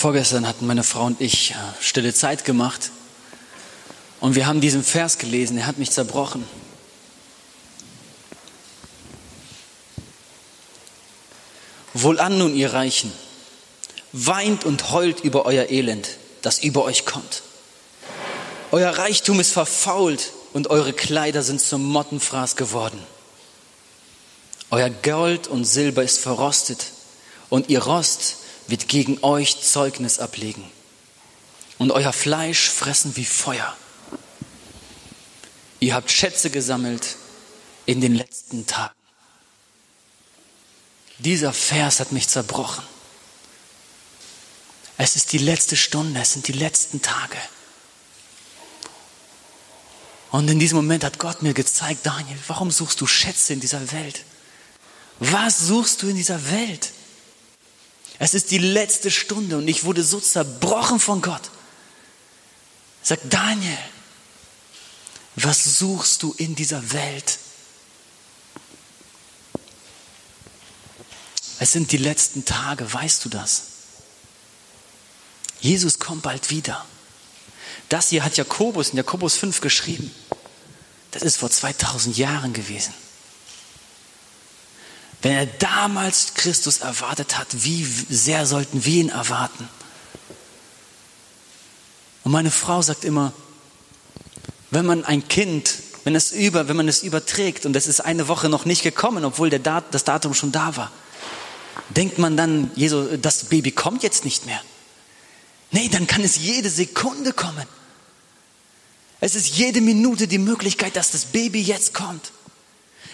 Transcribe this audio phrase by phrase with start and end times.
[0.00, 2.90] Vorgestern hatten meine Frau und ich äh, stille Zeit gemacht
[4.20, 6.42] und wir haben diesen Vers gelesen, er hat mich zerbrochen.
[11.92, 13.12] Wohlan nun, ihr Reichen,
[14.12, 16.08] weint und heult über euer Elend,
[16.40, 17.42] das über euch kommt.
[18.70, 23.04] Euer Reichtum ist verfault und eure Kleider sind zum Mottenfraß geworden.
[24.70, 26.86] Euer Gold und Silber ist verrostet
[27.50, 28.36] und ihr Rost
[28.70, 30.64] wird gegen euch Zeugnis ablegen
[31.78, 33.76] und euer Fleisch fressen wie Feuer.
[35.80, 37.16] Ihr habt Schätze gesammelt
[37.86, 38.94] in den letzten Tagen.
[41.18, 42.84] Dieser Vers hat mich zerbrochen.
[44.98, 47.38] Es ist die letzte Stunde, es sind die letzten Tage.
[50.30, 53.90] Und in diesem Moment hat Gott mir gezeigt, Daniel, warum suchst du Schätze in dieser
[53.92, 54.24] Welt?
[55.18, 56.92] Was suchst du in dieser Welt?
[58.22, 61.50] Es ist die letzte Stunde und ich wurde so zerbrochen von Gott.
[63.02, 63.78] Sag Daniel,
[65.36, 67.38] was suchst du in dieser Welt?
[71.60, 73.62] Es sind die letzten Tage, weißt du das?
[75.62, 76.84] Jesus kommt bald wieder.
[77.88, 80.14] Das hier hat Jakobus in Jakobus 5 geschrieben.
[81.12, 82.92] Das ist vor 2000 Jahren gewesen.
[85.22, 89.68] Wenn er damals Christus erwartet hat, wie sehr sollten wir ihn erwarten?
[92.24, 93.32] Und meine Frau sagt immer,
[94.70, 98.28] wenn man ein Kind, wenn es über, wenn man es überträgt und es ist eine
[98.28, 100.90] Woche noch nicht gekommen, obwohl Dat, das Datum schon da war,
[101.90, 104.60] denkt man dann, Jesus, das Baby kommt jetzt nicht mehr.
[105.70, 107.66] Nee, dann kann es jede Sekunde kommen.
[109.20, 112.32] Es ist jede Minute die Möglichkeit, dass das Baby jetzt kommt.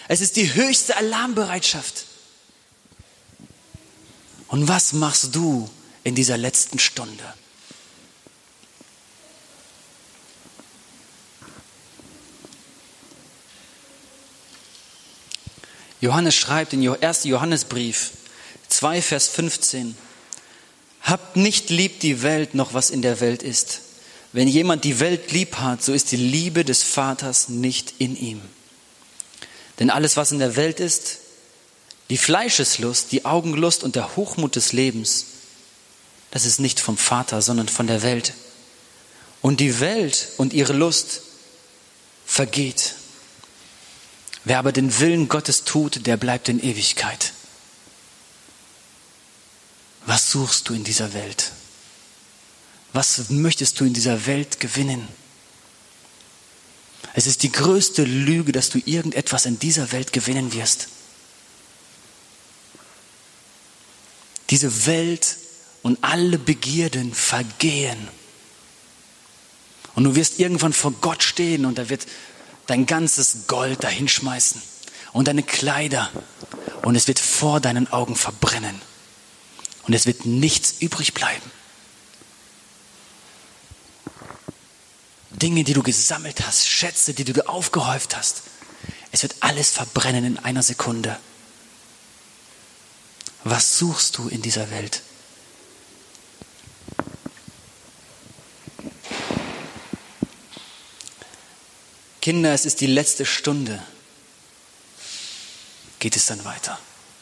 [0.07, 2.05] Es ist die höchste Alarmbereitschaft.
[4.47, 5.69] Und was machst du
[6.03, 7.33] in dieser letzten Stunde?
[15.99, 17.23] Johannes schreibt in 1.
[17.25, 18.11] Johannesbrief
[18.69, 19.97] 2, Vers 15,
[21.01, 23.81] Habt nicht lieb die Welt noch, was in der Welt ist.
[24.31, 28.41] Wenn jemand die Welt lieb hat, so ist die Liebe des Vaters nicht in ihm.
[29.79, 31.19] Denn alles, was in der Welt ist,
[32.09, 35.25] die Fleischeslust, die Augenlust und der Hochmut des Lebens,
[36.31, 38.33] das ist nicht vom Vater, sondern von der Welt.
[39.41, 41.21] Und die Welt und ihre Lust
[42.25, 42.95] vergeht.
[44.43, 47.33] Wer aber den Willen Gottes tut, der bleibt in Ewigkeit.
[50.05, 51.51] Was suchst du in dieser Welt?
[52.93, 55.07] Was möchtest du in dieser Welt gewinnen?
[57.17, 60.87] Es ist die größte Lüge, dass du irgendetwas in dieser Welt gewinnen wirst.
[64.51, 65.35] Diese Welt
[65.81, 67.97] und alle Begierden vergehen.
[69.95, 72.05] Und du wirst irgendwann vor Gott stehen und er wird
[72.67, 74.61] dein ganzes Gold dahinschmeißen
[75.11, 76.11] und deine Kleider
[76.83, 78.79] und es wird vor deinen Augen verbrennen
[79.87, 81.56] und es wird nichts übrig bleiben.
[85.41, 88.43] Dinge, die du gesammelt hast, Schätze, die du aufgehäuft hast,
[89.11, 91.19] es wird alles verbrennen in einer Sekunde.
[93.43, 95.01] Was suchst du in dieser Welt?
[102.21, 103.81] Kinder, es ist die letzte Stunde.
[105.99, 106.77] Geht es dann weiter?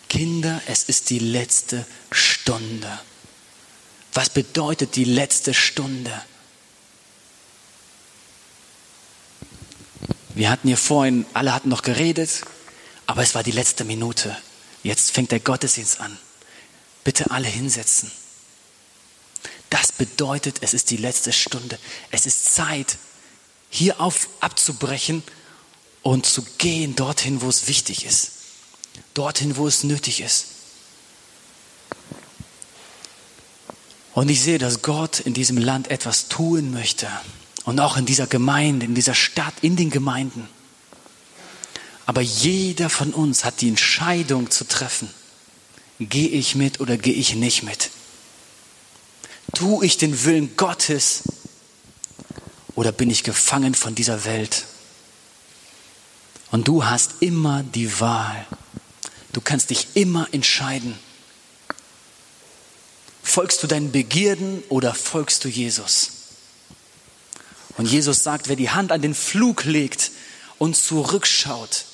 [0.09, 2.99] Kinder, es ist die letzte Stunde.
[4.13, 6.23] Was bedeutet die letzte Stunde?
[10.35, 12.41] Wir hatten hier vorhin, alle hatten noch geredet,
[13.07, 14.35] aber es war die letzte Minute.
[14.83, 16.17] Jetzt fängt der Gottesdienst an.
[17.05, 18.11] Bitte alle hinsetzen.
[19.69, 21.79] Das bedeutet, es ist die letzte Stunde.
[22.11, 22.97] Es ist Zeit,
[23.69, 25.23] hier auf, abzubrechen
[26.01, 28.31] und zu gehen dorthin, wo es wichtig ist.
[29.13, 30.47] Dorthin, wo es nötig ist.
[34.13, 37.07] Und ich sehe, dass Gott in diesem Land etwas tun möchte.
[37.65, 40.47] Und auch in dieser Gemeinde, in dieser Stadt, in den Gemeinden.
[42.05, 45.09] Aber jeder von uns hat die Entscheidung zu treffen.
[45.99, 47.89] Gehe ich mit oder gehe ich nicht mit?
[49.53, 51.23] Tue ich den Willen Gottes
[52.75, 54.65] oder bin ich gefangen von dieser Welt?
[56.51, 58.45] Und du hast immer die Wahl.
[59.33, 60.97] Du kannst dich immer entscheiden.
[63.23, 66.14] Folgst du deinen Begierden oder folgst du Jesus?
[67.77, 70.11] Und Jesus sagt, wer die Hand an den Flug legt
[70.57, 71.85] und zurückschaut,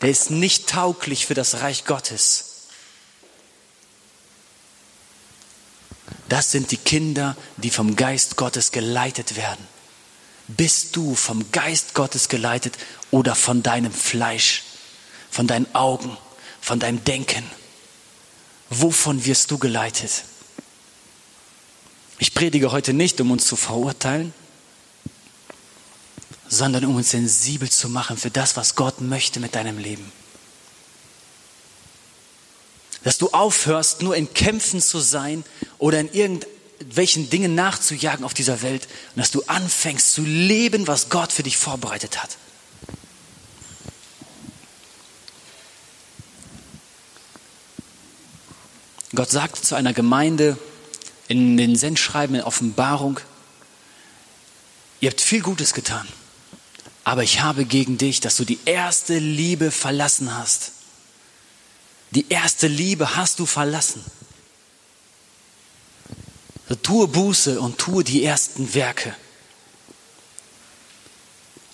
[0.00, 2.46] der ist nicht tauglich für das Reich Gottes.
[6.28, 9.66] Das sind die Kinder, die vom Geist Gottes geleitet werden.
[10.46, 12.78] Bist du vom Geist Gottes geleitet
[13.10, 14.62] oder von deinem Fleisch,
[15.30, 16.16] von deinen Augen,
[16.60, 17.44] von deinem Denken?
[18.68, 20.24] Wovon wirst du geleitet?
[22.18, 24.32] Ich predige heute nicht, um uns zu verurteilen,
[26.50, 30.12] sondern um uns sensibel zu machen für das, was Gott möchte mit deinem Leben.
[33.04, 35.44] Dass du aufhörst, nur in Kämpfen zu sein
[35.78, 41.08] oder in irgendwelchen Dingen nachzujagen auf dieser Welt und dass du anfängst zu leben, was
[41.08, 42.36] Gott für dich vorbereitet hat.
[49.14, 50.58] Gott sagt zu einer Gemeinde
[51.28, 53.20] in den Sendschreiben in Offenbarung,
[55.00, 56.06] ihr habt viel Gutes getan,
[57.10, 60.70] aber ich habe gegen dich, dass du die erste Liebe verlassen hast.
[62.12, 64.04] Die erste Liebe hast du verlassen.
[66.84, 69.12] Tue Buße und tue die ersten Werke.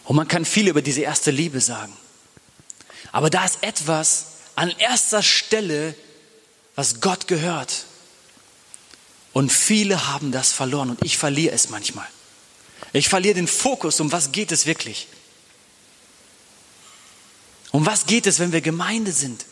[0.04, 1.94] Und man kann viel über diese erste Liebe sagen.
[3.12, 5.94] Aber da ist etwas an erster Stelle,
[6.76, 7.84] was Gott gehört.
[9.34, 12.08] Und viele haben das verloren und ich verliere es manchmal.
[12.94, 15.08] Ich verliere den Fokus, um was geht es wirklich?
[17.72, 19.44] Um was geht es, wenn wir Gemeinde sind?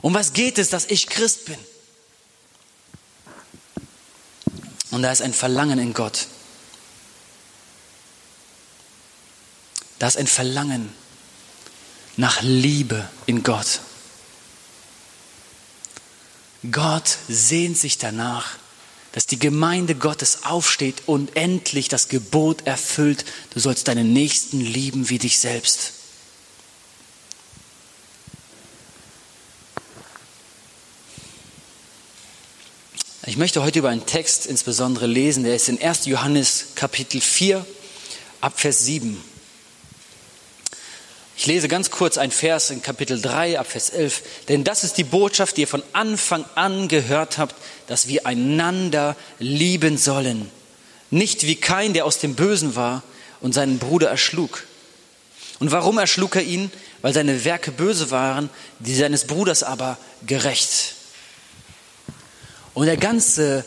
[0.00, 1.58] Um was geht es, dass ich Christ bin?
[4.90, 6.26] Und da ist ein Verlangen in Gott.
[9.98, 10.92] Da ist ein Verlangen
[12.16, 13.80] nach Liebe in Gott.
[16.70, 18.56] Gott sehnt sich danach,
[19.12, 25.08] dass die Gemeinde Gottes aufsteht und endlich das Gebot erfüllt, du sollst deinen Nächsten lieben
[25.08, 25.92] wie dich selbst.
[33.28, 36.06] Ich möchte heute über einen Text insbesondere lesen, der ist in 1.
[36.06, 37.66] Johannes Kapitel 4
[38.40, 39.20] ab Vers 7.
[41.36, 44.22] Ich lese ganz kurz ein Vers in Kapitel 3 ab Vers 11.
[44.48, 47.56] Denn das ist die Botschaft, die ihr von Anfang an gehört habt,
[47.88, 50.48] dass wir einander lieben sollen.
[51.10, 53.02] Nicht wie kein, der aus dem Bösen war
[53.40, 54.62] und seinen Bruder erschlug.
[55.58, 56.70] Und warum erschlug er ihn?
[57.02, 60.95] Weil seine Werke böse waren, die seines Bruders aber gerecht.
[62.76, 63.64] Und der ganze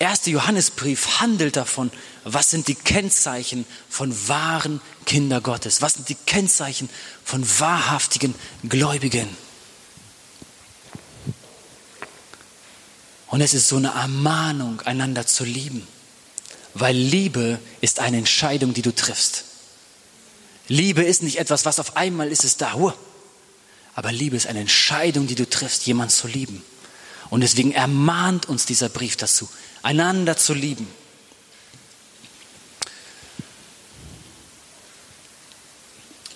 [0.00, 1.92] erste Johannesbrief handelt davon,
[2.24, 5.80] was sind die Kennzeichen von wahren Kinder Gottes?
[5.80, 6.90] Was sind die Kennzeichen
[7.22, 8.34] von wahrhaftigen
[8.68, 9.28] Gläubigen?
[13.28, 15.86] Und es ist so eine Ermahnung, einander zu lieben,
[16.74, 19.44] weil Liebe ist eine Entscheidung, die du triffst.
[20.66, 22.74] Liebe ist nicht etwas, was auf einmal ist es da,
[23.94, 26.64] aber Liebe ist eine Entscheidung, die du triffst, jemanden zu lieben.
[27.30, 29.48] Und deswegen ermahnt uns dieser Brief dazu,
[29.82, 30.88] einander zu lieben.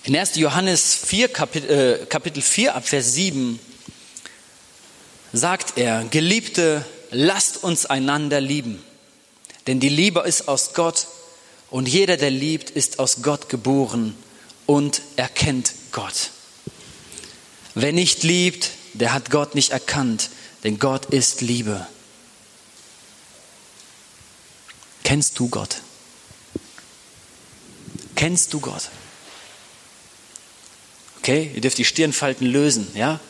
[0.04, 0.36] In 1.
[0.36, 1.70] Johannes 4, Kapitel,
[2.02, 3.60] äh, Kapitel 4 ab Vers 7
[5.32, 8.82] sagt er, Geliebte, lasst uns einander lieben,
[9.66, 11.06] denn die Liebe ist aus Gott
[11.70, 14.16] und jeder, der liebt, ist aus Gott geboren
[14.66, 16.30] und erkennt Gott.
[17.74, 20.30] Wer nicht liebt, der hat Gott nicht erkannt,
[20.64, 21.86] denn Gott ist Liebe.
[25.04, 25.82] Kennst du Gott?
[28.14, 28.88] Kennst du Gott?
[31.18, 33.20] Okay, ihr dürft die Stirnfalten lösen, ja?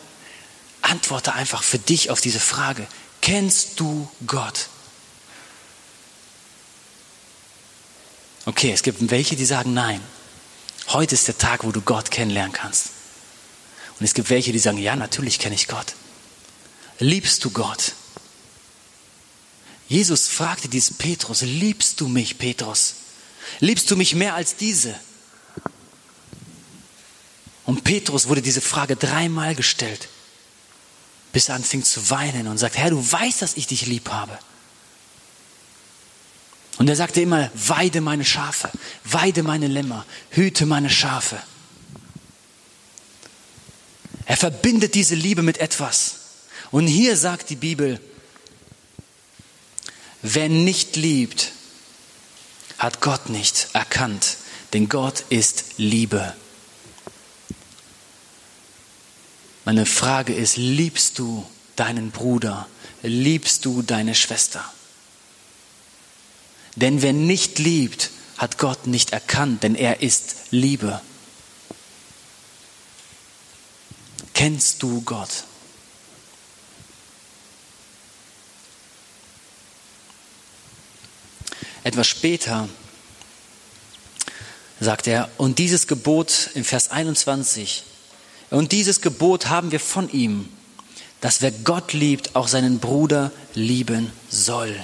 [0.82, 2.86] Antworte einfach für dich auf diese Frage.
[3.20, 4.68] Kennst du Gott?
[8.44, 10.00] Okay, es gibt welche, die sagen nein.
[10.88, 12.90] Heute ist der Tag, wo du Gott kennenlernen kannst.
[13.98, 15.94] Und es gibt welche, die sagen, ja, natürlich kenne ich Gott.
[17.02, 17.94] Liebst du Gott?
[19.88, 22.94] Jesus fragte diesen Petrus, liebst du mich, Petrus?
[23.58, 24.94] Liebst du mich mehr als diese?
[27.66, 30.08] Und Petrus wurde diese Frage dreimal gestellt,
[31.32, 34.38] bis er anfing zu weinen und sagt, Herr, du weißt, dass ich dich lieb habe.
[36.78, 38.70] Und er sagte immer, weide meine Schafe,
[39.02, 41.42] weide meine Lämmer, hüte meine Schafe.
[44.24, 46.21] Er verbindet diese Liebe mit etwas.
[46.72, 48.00] Und hier sagt die Bibel,
[50.22, 51.52] wer nicht liebt,
[52.78, 54.38] hat Gott nicht erkannt,
[54.72, 56.34] denn Gott ist Liebe.
[59.64, 62.66] Meine Frage ist, liebst du deinen Bruder?
[63.02, 64.64] Liebst du deine Schwester?
[66.74, 71.00] Denn wer nicht liebt, hat Gott nicht erkannt, denn er ist Liebe.
[74.32, 75.44] Kennst du Gott?
[81.84, 82.68] Etwas später
[84.80, 87.84] sagt er, und dieses Gebot im Vers 21,
[88.50, 90.48] und dieses Gebot haben wir von ihm,
[91.20, 94.74] dass wer Gott liebt, auch seinen Bruder lieben soll.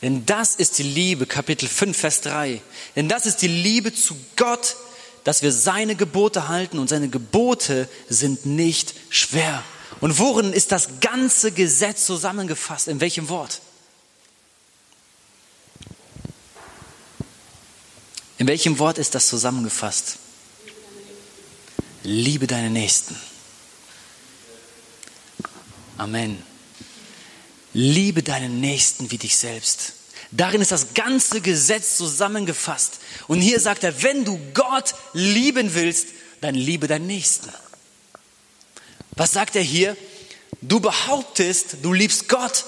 [0.00, 2.60] Denn das ist die Liebe, Kapitel 5, Vers 3.
[2.96, 4.76] Denn das ist die Liebe zu Gott,
[5.24, 9.62] dass wir seine Gebote halten und seine Gebote sind nicht schwer.
[10.00, 12.88] Und worin ist das ganze Gesetz zusammengefasst?
[12.88, 13.60] In welchem Wort?
[18.42, 20.16] In welchem Wort ist das zusammengefasst?
[22.02, 23.14] Liebe deine Nächsten.
[25.96, 26.42] Amen.
[27.72, 29.92] Liebe deinen Nächsten wie dich selbst.
[30.32, 32.98] Darin ist das ganze Gesetz zusammengefasst.
[33.28, 36.08] Und hier sagt er, wenn du Gott lieben willst,
[36.40, 37.48] dann liebe deinen Nächsten.
[39.12, 39.96] Was sagt er hier?
[40.60, 42.64] Du behauptest, du liebst Gott,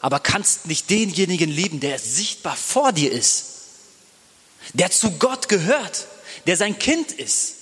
[0.00, 3.57] aber kannst nicht denjenigen lieben, der sichtbar vor dir ist,
[4.74, 6.06] der zu Gott gehört,
[6.46, 7.54] der sein Kind ist.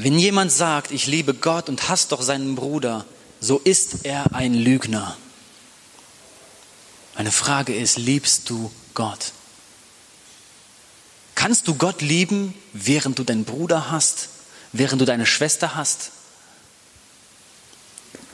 [0.00, 3.04] Wenn jemand sagt, ich liebe Gott und hasst doch seinen Bruder,
[3.40, 5.16] so ist er ein Lügner.
[7.16, 9.32] Meine Frage ist, liebst du Gott?
[11.34, 14.28] Kannst du Gott lieben, während du deinen Bruder hast,
[14.72, 16.10] während du deine Schwester hast?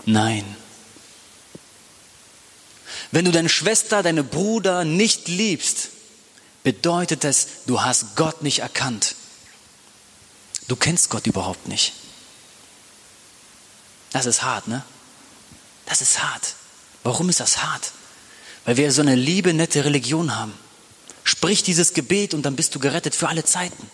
[0.07, 0.45] Nein.
[3.11, 5.91] Wenn du deine Schwester, deine Bruder nicht liebst,
[6.63, 9.15] bedeutet es, du hast Gott nicht erkannt.
[10.69, 11.93] Du kennst Gott überhaupt nicht.
[14.13, 14.83] Das ist hart, ne?
[15.87, 16.55] Das ist hart.
[17.03, 17.93] Warum ist das hart?
[18.65, 20.55] Weil wir so eine liebe, nette Religion haben.
[21.23, 23.91] Sprich dieses Gebet und dann bist du gerettet für alle Zeiten.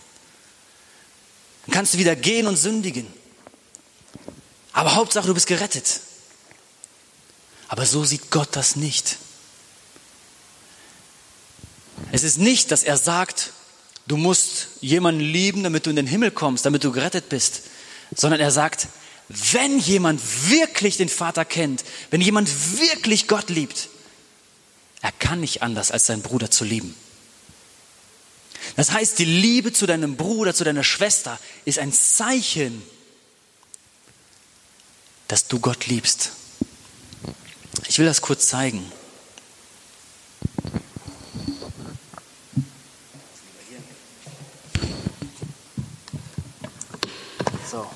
[1.71, 3.07] Dann kannst du wieder gehen und sündigen.
[4.73, 6.01] Aber Hauptsache, du bist gerettet.
[7.69, 9.19] Aber so sieht Gott das nicht.
[12.11, 13.53] Es ist nicht, dass er sagt,
[14.09, 17.63] du musst jemanden lieben, damit du in den Himmel kommst, damit du gerettet bist,
[18.17, 18.89] sondern er sagt,
[19.29, 23.91] wenn jemand wirklich den Vater kennt, wenn jemand wirklich Gott liebt,
[25.03, 26.97] er kann nicht anders, als seinen Bruder zu lieben.
[28.77, 32.83] Das heißt, die Liebe zu deinem Bruder, zu deiner Schwester ist ein Zeichen,
[35.29, 36.33] dass du Gott liebst.
[37.89, 38.91] Ich will das kurz zeigen.
[47.71, 47.87] So.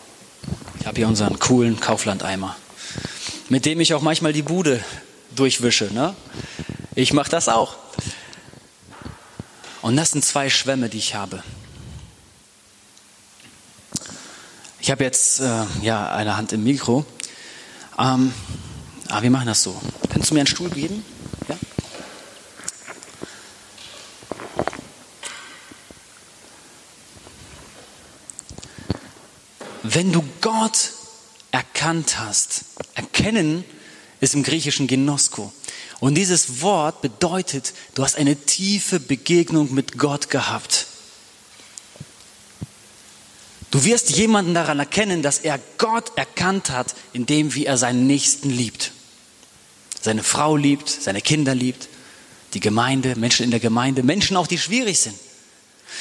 [0.80, 2.56] Ich habe hier unseren coolen Kauflandeimer,
[3.49, 4.85] mit dem ich auch manchmal die Bude
[5.35, 5.92] durchwische.
[5.92, 6.14] Ne?
[6.94, 7.84] Ich mache das auch.
[9.85, 11.43] Und das sind zwei Schwämme, die ich habe.
[14.81, 17.05] Ich habe jetzt äh, ja eine Hand im Mikro.
[17.99, 18.33] Ähm,
[19.09, 19.79] aber wir machen das so.
[20.09, 21.05] Kannst du mir einen Stuhl geben?
[21.49, 21.59] Ja?
[29.83, 30.93] Wenn du Gott
[31.50, 32.64] erkannt hast,
[32.95, 33.64] erkennen
[34.23, 35.53] ist im Griechischen Genosko.
[36.04, 40.87] Und dieses Wort bedeutet, du hast eine tiefe Begegnung mit Gott gehabt.
[43.70, 48.50] Du wirst jemanden daran erkennen, dass er Gott erkannt hat, indem wie er seinen Nächsten
[48.50, 48.92] liebt.
[49.99, 51.88] Seine Frau liebt, seine Kinder liebt,
[52.52, 55.18] die Gemeinde, Menschen in der Gemeinde, Menschen auch, die schwierig sind.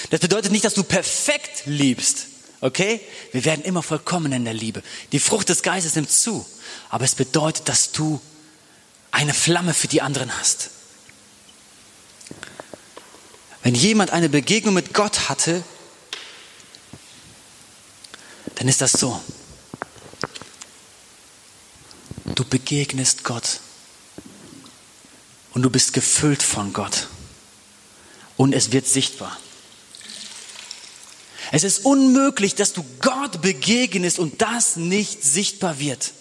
[0.09, 2.25] Das bedeutet nicht, dass du perfekt liebst,
[2.59, 2.99] okay?
[3.31, 4.83] Wir werden immer vollkommen in der Liebe.
[5.13, 6.45] Die Frucht des Geistes nimmt zu.
[6.89, 8.19] Aber es bedeutet, dass du
[9.13, 10.71] eine Flamme für die anderen hast.
[13.61, 15.63] Wenn jemand eine Begegnung mit Gott hatte,
[18.55, 19.21] dann ist das so.
[22.25, 23.59] Du begegnest Gott
[25.53, 27.07] und du bist gefüllt von Gott
[28.35, 29.39] und es wird sichtbar.
[31.51, 36.13] Es ist unmöglich, dass du Gott begegnest und das nicht sichtbar wird.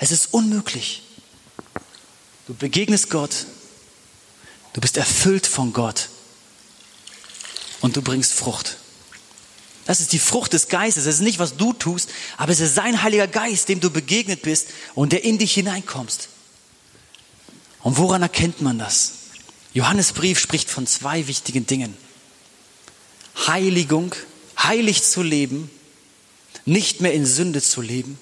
[0.00, 1.04] Es ist unmöglich.
[2.48, 3.44] Du begegnest Gott,
[4.72, 6.08] du bist erfüllt von Gott
[7.82, 8.78] und du bringst Frucht.
[9.84, 11.04] Das ist die Frucht des Geistes.
[11.04, 14.40] Es ist nicht, was du tust, aber es ist sein Heiliger Geist, dem du begegnet
[14.40, 16.28] bist und der in dich hineinkommst.
[17.82, 19.12] Und woran erkennt man das?
[19.74, 21.94] Johannesbrief spricht von zwei wichtigen Dingen.
[23.46, 24.14] Heiligung,
[24.58, 25.70] heilig zu leben,
[26.64, 28.18] nicht mehr in Sünde zu leben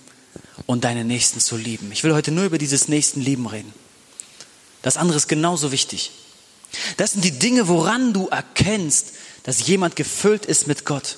[0.66, 1.92] und deine Nächsten zu lieben.
[1.92, 3.86] Ich will heute nur über dieses Nächstenlieben reden.
[4.87, 6.12] Das andere ist genauso wichtig.
[6.97, 11.16] Das sind die Dinge, woran du erkennst, dass jemand gefüllt ist mit Gott.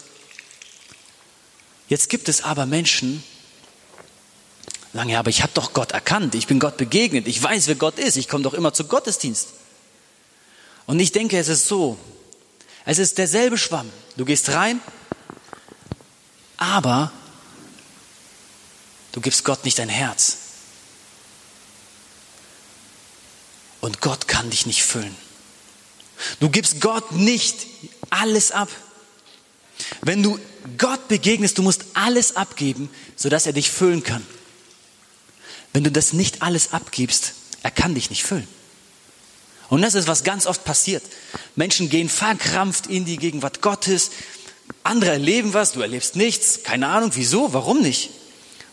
[1.86, 3.22] Jetzt gibt es aber Menschen,
[4.94, 7.74] sagen, ja, aber ich habe doch Gott erkannt, ich bin Gott begegnet, ich weiß, wer
[7.74, 9.48] Gott ist, ich komme doch immer zu Gottesdienst.
[10.86, 11.98] Und ich denke, es ist so,
[12.86, 13.92] es ist derselbe Schwamm.
[14.16, 14.80] Du gehst rein,
[16.56, 17.12] aber
[19.12, 20.47] du gibst Gott nicht dein Herz.
[23.88, 25.16] Und Gott kann dich nicht füllen.
[26.40, 27.56] Du gibst Gott nicht
[28.10, 28.68] alles ab.
[30.02, 30.38] Wenn du
[30.76, 34.26] Gott begegnest, du musst alles abgeben, sodass er dich füllen kann.
[35.72, 38.46] Wenn du das nicht alles abgibst, er kann dich nicht füllen.
[39.70, 41.02] Und das ist, was ganz oft passiert.
[41.56, 44.10] Menschen gehen verkrampft in die Gegenwart Gottes.
[44.82, 46.62] Andere erleben was, du erlebst nichts.
[46.62, 48.10] Keine Ahnung, wieso, warum nicht?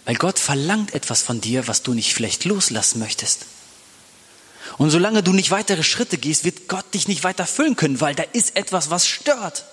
[0.03, 3.45] Weil Gott verlangt etwas von dir, was du nicht vielleicht loslassen möchtest.
[4.77, 8.15] Und solange du nicht weitere Schritte gehst, wird Gott dich nicht weiter füllen können, weil
[8.15, 9.65] da ist etwas, was stört.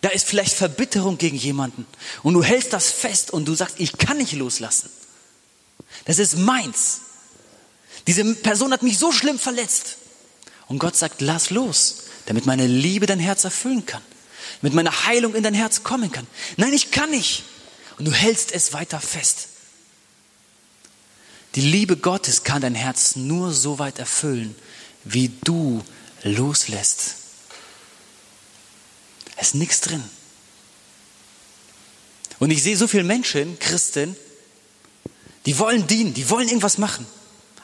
[0.00, 1.86] Da ist vielleicht Verbitterung gegen jemanden.
[2.22, 4.90] Und du hältst das fest und du sagst, ich kann nicht loslassen.
[6.06, 7.00] Das ist meins.
[8.06, 9.96] Diese Person hat mich so schlimm verletzt.
[10.68, 14.02] Und Gott sagt, lass los, damit meine Liebe dein Herz erfüllen kann,
[14.62, 16.26] damit meine Heilung in dein Herz kommen kann.
[16.56, 17.44] Nein, ich kann nicht.
[17.98, 19.48] Und du hältst es weiter fest.
[21.54, 24.54] Die Liebe Gottes kann dein Herz nur so weit erfüllen,
[25.04, 25.82] wie du
[26.22, 27.16] loslässt.
[29.36, 30.04] Es ist nichts drin.
[32.38, 34.16] Und ich sehe so viele Menschen, Christen,
[35.46, 37.06] die wollen dienen, die wollen irgendwas machen,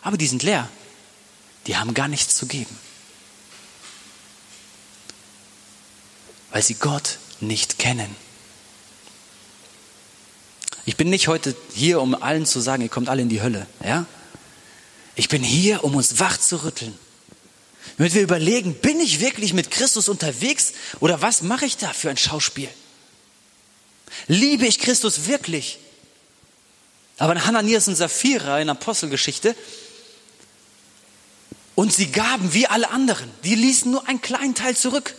[0.03, 0.69] aber die sind leer.
[1.67, 2.77] Die haben gar nichts zu geben.
[6.51, 8.15] Weil sie Gott nicht kennen.
[10.87, 13.67] Ich bin nicht heute hier, um allen zu sagen, ihr kommt alle in die Hölle.
[13.85, 14.07] Ja?
[15.17, 16.97] Ich bin hier, um uns wach zu rütteln.
[17.99, 22.09] Damit wir überlegen, bin ich wirklich mit Christus unterwegs oder was mache ich da für
[22.09, 22.69] ein Schauspiel?
[24.29, 25.79] Liebe ich Christus wirklich?
[27.19, 29.57] Aber in Hananias und Sapphira in Apostelgeschichte,
[31.75, 35.15] und sie gaben wie alle anderen, die ließen nur einen kleinen Teil zurück.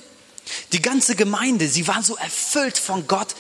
[0.72, 3.36] Die ganze Gemeinde, sie waren so erfüllt von Gott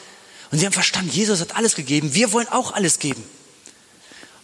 [0.51, 3.23] und sie haben verstanden, Jesus hat alles gegeben, wir wollen auch alles geben.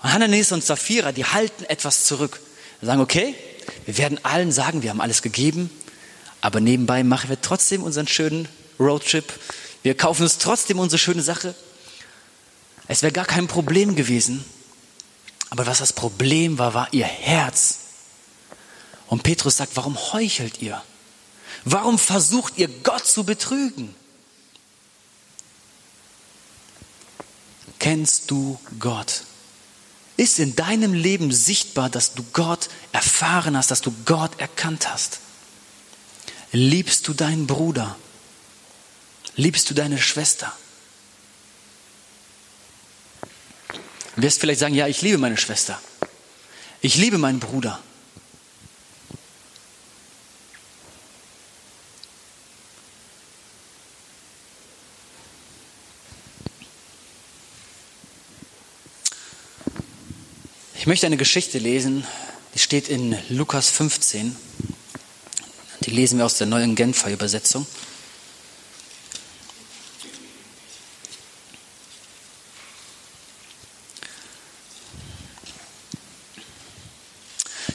[0.02, 2.42] Und Hananias und Sapphira, die halten etwas zurück.
[2.82, 3.36] Sie sagen, okay,
[3.86, 5.70] wir werden allen sagen, wir haben alles gegeben,
[6.42, 9.32] aber nebenbei machen wir trotzdem unseren schönen Roadtrip.
[9.82, 11.56] Wir kaufen uns trotzdem unsere schöne Sache.
[12.88, 14.44] Es wäre gar kein Problem gewesen.
[15.50, 17.78] Aber was das Problem war, war ihr Herz.
[19.08, 20.82] Und Petrus sagt, warum heuchelt ihr?
[21.64, 23.96] Warum versucht ihr Gott zu betrügen?
[27.84, 29.24] Kennst du Gott?
[30.16, 35.20] Ist in deinem Leben sichtbar, dass du Gott erfahren hast, dass du Gott erkannt hast?
[36.54, 37.98] Liebst du deinen Bruder?
[39.36, 40.54] Liebst du deine Schwester?
[44.16, 45.78] Du wirst vielleicht sagen, ja, ich liebe meine Schwester.
[46.80, 47.82] Ich liebe meinen Bruder.
[60.84, 62.06] Ich möchte eine Geschichte lesen,
[62.54, 64.36] die steht in Lukas 15.
[65.80, 67.66] Die lesen wir aus der neuen Genfer Übersetzung.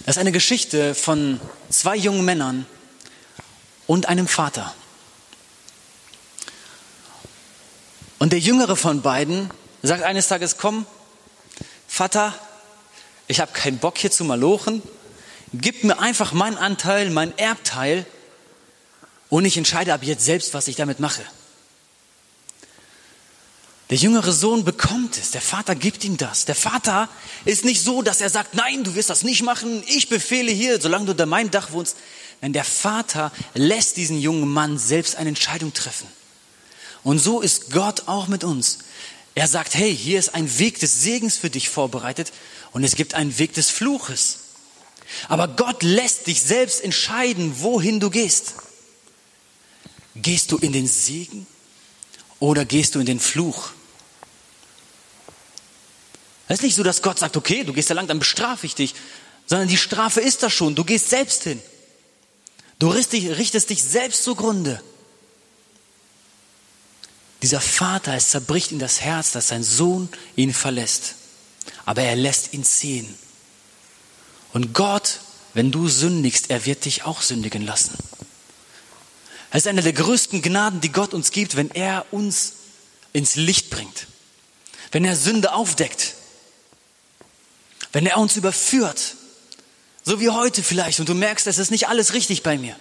[0.04, 1.40] Das ist eine Geschichte von
[1.70, 2.66] zwei jungen Männern
[3.86, 4.74] und einem Vater.
[8.18, 9.50] Und der jüngere von beiden
[9.82, 10.84] sagt eines Tages, komm,
[11.86, 12.38] Vater,
[13.28, 14.82] ich habe keinen Bock hier zu malochen,
[15.52, 18.06] gib mir einfach meinen Anteil, mein Erbteil
[19.28, 21.22] und ich entscheide ab jetzt selbst, was ich damit mache.
[23.90, 26.44] Der jüngere Sohn bekommt es, der Vater gibt ihm das.
[26.44, 27.08] Der Vater
[27.46, 30.80] ist nicht so, dass er sagt, nein, du wirst das nicht machen, ich befehle hier,
[30.80, 31.96] solange du unter meinem Dach wohnst.
[32.40, 36.06] Nein, der Vater lässt diesen jungen Mann selbst eine Entscheidung treffen.
[37.02, 38.78] Und so ist Gott auch mit uns.
[39.34, 42.32] Er sagt, hey, hier ist ein Weg des Segens für dich vorbereitet
[42.72, 44.38] und es gibt einen Weg des Fluches.
[45.28, 48.54] Aber Gott lässt dich selbst entscheiden, wohin du gehst.
[50.14, 51.46] Gehst du in den Segen
[52.40, 53.70] oder gehst du in den Fluch?
[56.48, 58.74] Es ist nicht so, dass Gott sagt, okay, du gehst da lang, dann bestrafe ich
[58.74, 58.94] dich,
[59.46, 61.62] sondern die Strafe ist da schon, du gehst selbst hin.
[62.78, 64.82] Du richtest dich selbst zugrunde.
[67.42, 71.17] Dieser Vater, es zerbricht ihm das Herz, dass sein Sohn ihn verlässt
[71.84, 73.14] aber er lässt ihn ziehen.
[74.52, 75.20] Und Gott,
[75.54, 77.96] wenn du sündigst, er wird dich auch sündigen lassen.
[79.50, 82.52] Es ist eine der größten Gnaden, die Gott uns gibt, wenn er uns
[83.12, 84.06] ins Licht bringt.
[84.92, 86.14] Wenn er Sünde aufdeckt.
[87.92, 89.16] Wenn er uns überführt.
[90.04, 91.00] So wie heute vielleicht.
[91.00, 92.76] Und du merkst, es ist nicht alles richtig bei mir.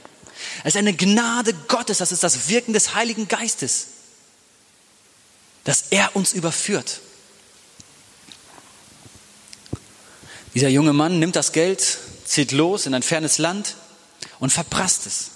[0.63, 1.99] Es ist eine Gnade Gottes.
[1.99, 3.87] Das ist das Wirken des Heiligen Geistes.
[5.63, 7.01] Dass er uns überführt.
[10.57, 13.75] Dieser junge Mann nimmt das Geld, zieht los in ein fernes Land
[14.39, 15.29] und verprasst es.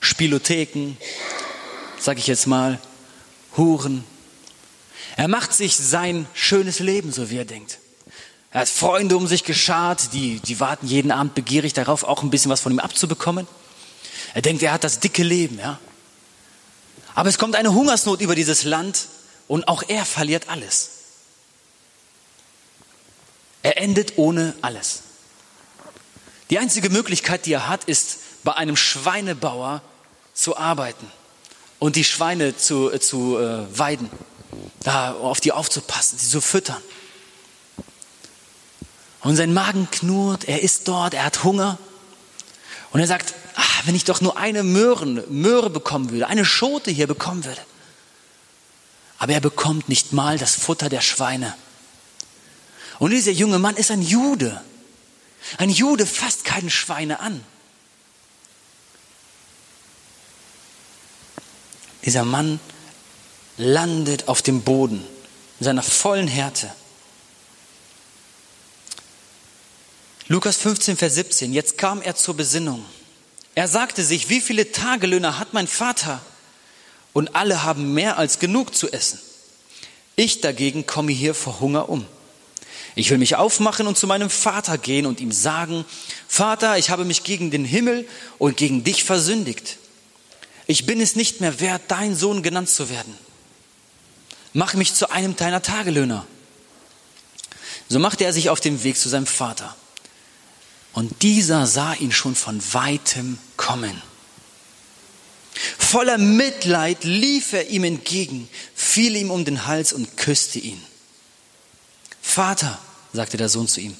[0.00, 0.98] Spielotheken,
[1.98, 2.78] sag ich jetzt mal,
[3.56, 4.04] Huren.
[5.16, 7.78] Er macht sich sein schönes Leben, so wie er denkt.
[8.50, 12.28] Er hat Freunde um sich geschart, die, die warten jeden Abend begierig darauf, auch ein
[12.28, 13.46] bisschen was von ihm abzubekommen.
[14.34, 15.78] Er denkt, er hat das dicke Leben, ja.
[17.14, 19.06] Aber es kommt eine Hungersnot über dieses Land
[19.48, 20.93] und auch er verliert alles.
[23.64, 25.00] Er endet ohne alles.
[26.50, 29.80] Die einzige Möglichkeit, die er hat, ist bei einem Schweinebauer
[30.34, 31.10] zu arbeiten
[31.78, 34.10] und die Schweine zu, äh, zu äh, weiden,
[34.80, 36.82] da auf die aufzupassen, sie zu füttern.
[39.22, 41.78] Und sein Magen knurrt, er ist dort, er hat Hunger.
[42.90, 46.90] Und er sagt, ach, wenn ich doch nur eine Möhren, Möhre bekommen würde, eine Schote
[46.90, 47.62] hier bekommen würde.
[49.16, 51.54] Aber er bekommt nicht mal das Futter der Schweine.
[52.98, 54.62] Und dieser junge Mann ist ein Jude.
[55.58, 57.44] Ein Jude fasst keine Schweine an.
[62.04, 62.60] Dieser Mann
[63.56, 65.04] landet auf dem Boden
[65.58, 66.70] in seiner vollen Härte.
[70.26, 71.52] Lukas 15, Vers 17.
[71.52, 72.84] Jetzt kam er zur Besinnung.
[73.54, 76.20] Er sagte sich, wie viele Tagelöhner hat mein Vater?
[77.12, 79.20] Und alle haben mehr als genug zu essen.
[80.16, 82.06] Ich dagegen komme hier vor Hunger um.
[82.94, 85.84] Ich will mich aufmachen und zu meinem Vater gehen und ihm sagen,
[86.28, 88.06] Vater, ich habe mich gegen den Himmel
[88.38, 89.78] und gegen dich versündigt
[90.66, 93.16] ich bin es nicht mehr wert, dein Sohn genannt zu werden.
[94.52, 96.26] Mach mich zu einem deiner Tagelöhner.
[97.88, 99.76] So machte er sich auf den Weg zu seinem Vater.
[100.92, 104.00] Und dieser sah ihn schon von weitem kommen.
[105.78, 110.80] Voller Mitleid lief er ihm entgegen, fiel ihm um den Hals und küsste ihn.
[112.24, 112.78] Vater,
[113.12, 113.94] sagte der Sohn zu ihm,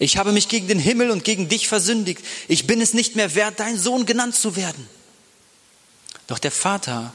[0.00, 2.22] ich habe mich gegen den Himmel und gegen dich versündigt.
[2.48, 4.88] Ich bin es nicht mehr wert, dein Sohn genannt zu werden.
[6.26, 7.14] Doch der Vater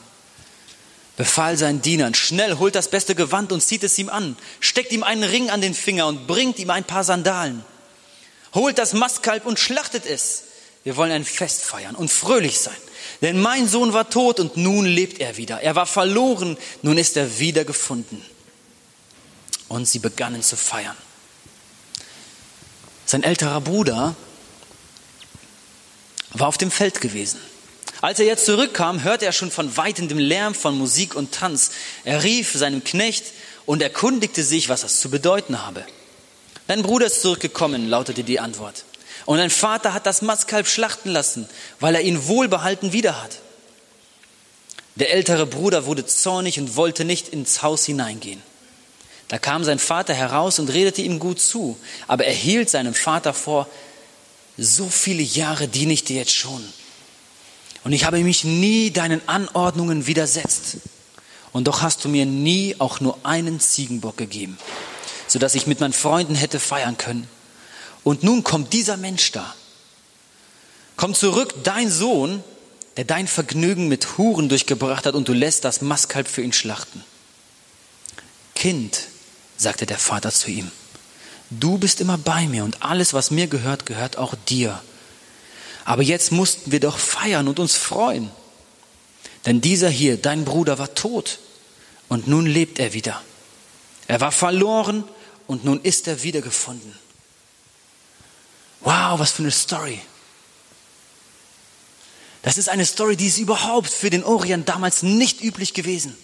[1.18, 5.04] befahl seinen Dienern, schnell holt das beste Gewand und zieht es ihm an, steckt ihm
[5.04, 7.66] einen Ring an den Finger und bringt ihm ein paar Sandalen.
[8.54, 10.44] Holt das Mastkalb und schlachtet es.
[10.84, 12.76] Wir wollen ein Fest feiern und fröhlich sein.
[13.22, 15.62] Denn mein Sohn war tot und nun lebt er wieder.
[15.62, 18.24] Er war verloren, nun ist er wieder gefunden.
[19.68, 20.96] Und sie begannen zu feiern.
[23.06, 24.16] Sein älterer Bruder
[26.32, 27.40] war auf dem Feld gewesen.
[28.02, 31.72] Als er jetzt zurückkam, hörte er schon von weitem den Lärm von Musik und Tanz.
[32.04, 33.26] Er rief seinem Knecht
[33.66, 35.86] und erkundigte sich, was das zu bedeuten habe.
[36.68, 38.86] Dein Bruder ist zurückgekommen, lautete die Antwort.
[39.26, 41.48] Und dein Vater hat das Mastkalb schlachten lassen,
[41.80, 43.40] weil er ihn wohlbehalten wieder hat.
[44.96, 48.42] Der ältere Bruder wurde zornig und wollte nicht ins Haus hineingehen.
[49.28, 53.34] Da kam sein Vater heraus und redete ihm gut zu, aber er hielt seinem Vater
[53.34, 53.68] vor,
[54.58, 56.64] so viele Jahre diene ich dir jetzt schon
[57.86, 60.78] und ich habe mich nie deinen Anordnungen widersetzt.
[61.54, 64.58] Und doch hast du mir nie auch nur einen Ziegenbock gegeben,
[65.28, 67.30] sodass ich mit meinen Freunden hätte feiern können.
[68.04, 69.54] Und nun kommt dieser Mensch da.
[70.98, 72.44] Komm zurück, dein Sohn,
[72.98, 77.04] der dein Vergnügen mit Huren durchgebracht hat, und du lässt das Mastkalb für ihn schlachten.
[78.56, 79.02] Kind,
[79.58, 80.72] sagte der Vater zu ihm,
[81.50, 84.82] du bist immer bei mir und alles, was mir gehört, gehört auch dir.
[85.86, 88.32] Aber jetzt mussten wir doch feiern und uns freuen.
[89.46, 91.40] Denn dieser hier, dein Bruder, war tot
[92.08, 93.22] und nun lebt er wieder.
[94.08, 95.04] Er war verloren
[95.48, 96.94] und nun ist er wiedergefunden.
[98.82, 100.00] Wow, was für eine Story.
[102.42, 106.16] Das ist eine Story, die ist überhaupt für den Orient damals nicht üblich gewesen.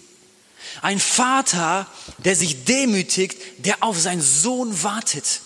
[0.80, 1.86] Ein Vater,
[2.18, 5.40] der sich demütigt, der auf seinen Sohn wartet,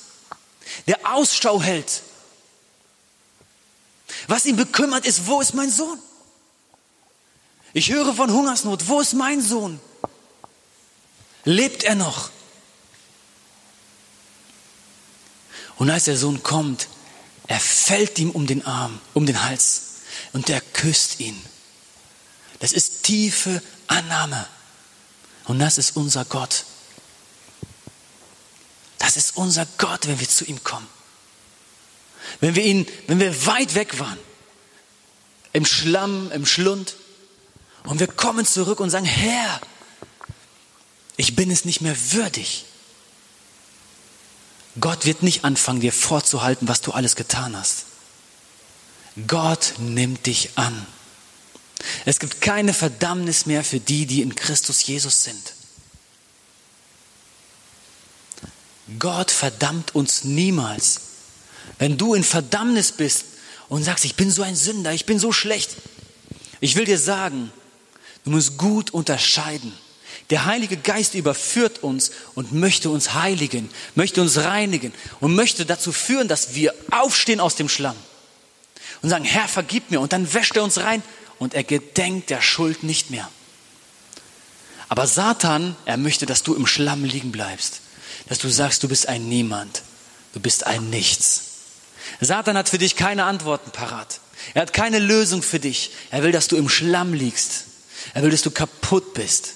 [0.87, 2.03] der Ausschau hält
[4.29, 5.99] was ihn bekümmert ist, wo ist mein Sohn?
[7.73, 9.81] Ich höre von Hungersnot, wo ist mein Sohn?
[11.45, 12.31] Lebt er noch?
[15.77, 16.89] Und als der Sohn kommt,
[17.47, 19.83] er fällt ihm um den Arm, um den Hals
[20.33, 21.41] und er küsst ihn.
[22.59, 24.49] Das ist tiefe Annahme.
[25.47, 26.65] Und das ist unser Gott.
[28.99, 30.89] Das ist unser Gott, wenn wir zu ihm kommen.
[32.41, 34.19] Wenn wir ihn, wenn wir weit weg waren,
[35.53, 36.97] im Schlamm, im Schlund,
[37.87, 39.61] Und wir kommen zurück und sagen, Herr,
[41.17, 42.65] ich bin es nicht mehr würdig.
[44.79, 47.87] Gott wird nicht anfangen, dir vorzuhalten, was du alles getan hast.
[49.27, 50.87] Gott nimmt dich an.
[52.05, 55.53] Es gibt keine Verdammnis mehr für die, die in Christus Jesus sind.
[58.99, 61.01] Gott verdammt uns niemals.
[61.79, 63.25] Wenn du in Verdammnis bist
[63.69, 65.77] und sagst, ich bin so ein Sünder, ich bin so schlecht,
[66.61, 67.53] ich will dir sagen,
[68.25, 69.73] du musst gut unterscheiden.
[70.31, 75.93] Der Heilige Geist überführt uns und möchte uns heiligen, möchte uns reinigen und möchte dazu
[75.93, 77.97] führen, dass wir aufstehen aus dem Schlamm
[79.03, 80.01] und sagen, Herr, vergib mir.
[80.01, 81.03] Und dann wäscht er uns rein
[81.39, 83.29] und er gedenkt der Schuld nicht mehr.
[84.89, 87.81] Aber Satan, er möchte, dass du im Schlamm liegen bleibst,
[88.29, 89.83] dass du sagst, du bist ein Niemand,
[90.33, 91.43] du bist ein Nichts.
[92.21, 94.21] Satan hat für dich keine Antworten parat.
[94.55, 95.91] Er hat keine Lösung für dich.
[96.11, 97.65] Er will, dass du im Schlamm liegst.
[98.15, 99.55] Er will, dass du kaputt bist.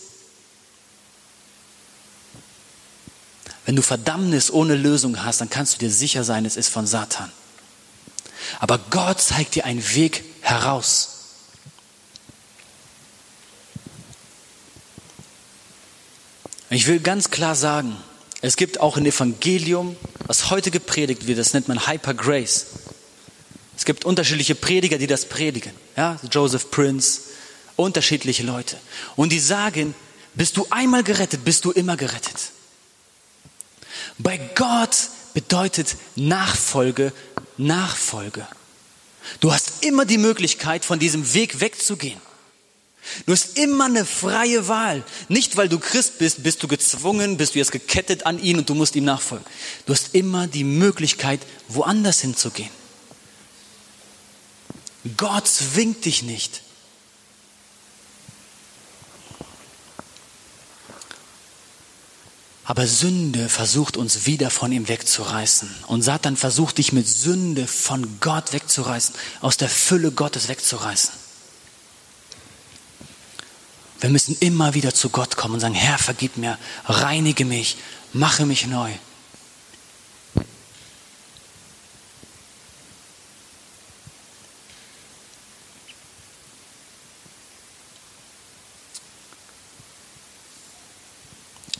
[3.67, 6.87] Wenn du Verdammnis ohne Lösung hast, dann kannst du dir sicher sein, es ist von
[6.87, 7.31] Satan.
[8.59, 11.20] Aber Gott zeigt dir einen Weg heraus.
[16.71, 17.97] Ich will ganz klar sagen,
[18.43, 22.67] es gibt auch ein Evangelium, was heute gepredigt wird, das nennt man Hyper Grace.
[23.77, 25.73] Es gibt unterschiedliche Prediger, die das predigen.
[25.97, 27.23] Ja, Joseph Prince,
[27.75, 28.77] unterschiedliche Leute.
[29.17, 29.95] Und die sagen,
[30.35, 32.53] bist du einmal gerettet, bist du immer gerettet.
[34.19, 34.97] Bei Gott
[35.35, 37.13] bedeutet Nachfolge
[37.57, 38.47] Nachfolge.
[39.41, 42.21] Du hast immer die Möglichkeit, von diesem Weg wegzugehen.
[43.27, 45.05] Du hast immer eine freie Wahl.
[45.29, 48.69] Nicht, weil du Christ bist, bist du gezwungen, bist du jetzt gekettet an ihn und
[48.69, 49.47] du musst ihm nachfolgen.
[49.87, 52.71] Du hast immer die Möglichkeit, woanders hinzugehen.
[55.17, 56.63] Gott zwingt dich nicht.
[62.65, 65.69] Aber Sünde versucht uns wieder von ihm wegzureißen.
[65.89, 71.20] Und Satan versucht dich mit Sünde von Gott wegzureißen, aus der Fülle Gottes wegzureißen.
[74.01, 77.77] Wir müssen immer wieder zu Gott kommen und sagen, Herr, vergib mir, reinige mich,
[78.15, 78.91] mache mich neu.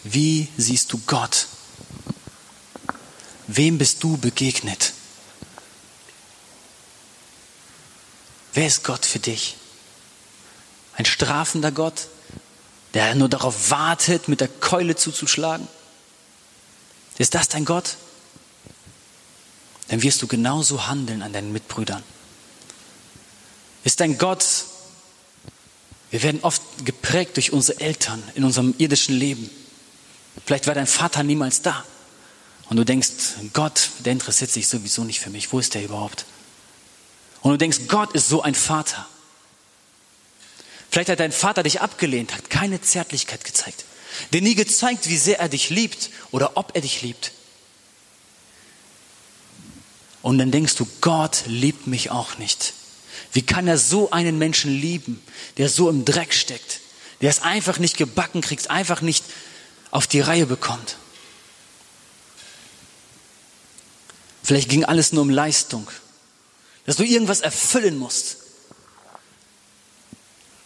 [0.05, 1.47] Wie siehst du Gott?
[3.47, 4.93] Wem bist du begegnet?
[8.53, 9.60] Wer ist Gott für dich?
[11.01, 12.09] Ein strafender Gott,
[12.93, 15.67] der nur darauf wartet, mit der Keule zuzuschlagen?
[17.17, 17.97] Ist das dein Gott?
[19.89, 22.03] Dann wirst du genauso handeln an deinen Mitbrüdern.
[23.83, 24.45] Ist dein Gott,
[26.11, 29.49] wir werden oft geprägt durch unsere Eltern in unserem irdischen Leben.
[30.45, 31.83] Vielleicht war dein Vater niemals da.
[32.69, 33.11] Und du denkst,
[33.55, 35.51] Gott, der interessiert sich sowieso nicht für mich.
[35.51, 36.27] Wo ist der überhaupt?
[37.41, 39.07] Und du denkst, Gott ist so ein Vater.
[40.91, 43.85] Vielleicht hat dein Vater dich abgelehnt, hat keine Zärtlichkeit gezeigt.
[44.33, 47.33] Dir nie gezeigt, wie sehr er dich liebt oder ob er dich liebt.
[50.23, 52.75] Und dann denkst du, Gott liebt mich auch nicht.
[53.33, 55.23] Wie kann er so einen Menschen lieben,
[55.57, 56.81] der so im Dreck steckt,
[57.21, 59.25] der es einfach nicht gebacken kriegt, einfach nicht
[59.91, 60.97] auf die Reihe bekommt.
[64.43, 65.89] Vielleicht ging alles nur um Leistung,
[66.87, 68.39] dass du irgendwas erfüllen musst,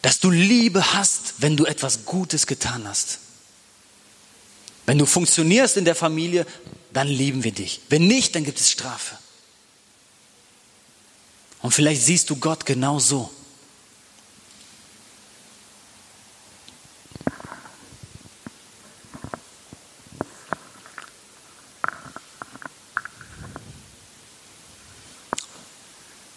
[0.05, 3.21] dass du Liebe hast, wenn du etwas Gutes getan hast.
[4.85, 6.47] Wenn du funktionierst in der Familie,
[6.93, 7.81] dann lieben wir dich.
[7.89, 9.17] Wenn nicht, dann gibt es Strafe.
[11.63, 13.31] Und vielleicht siehst du Gott genau so.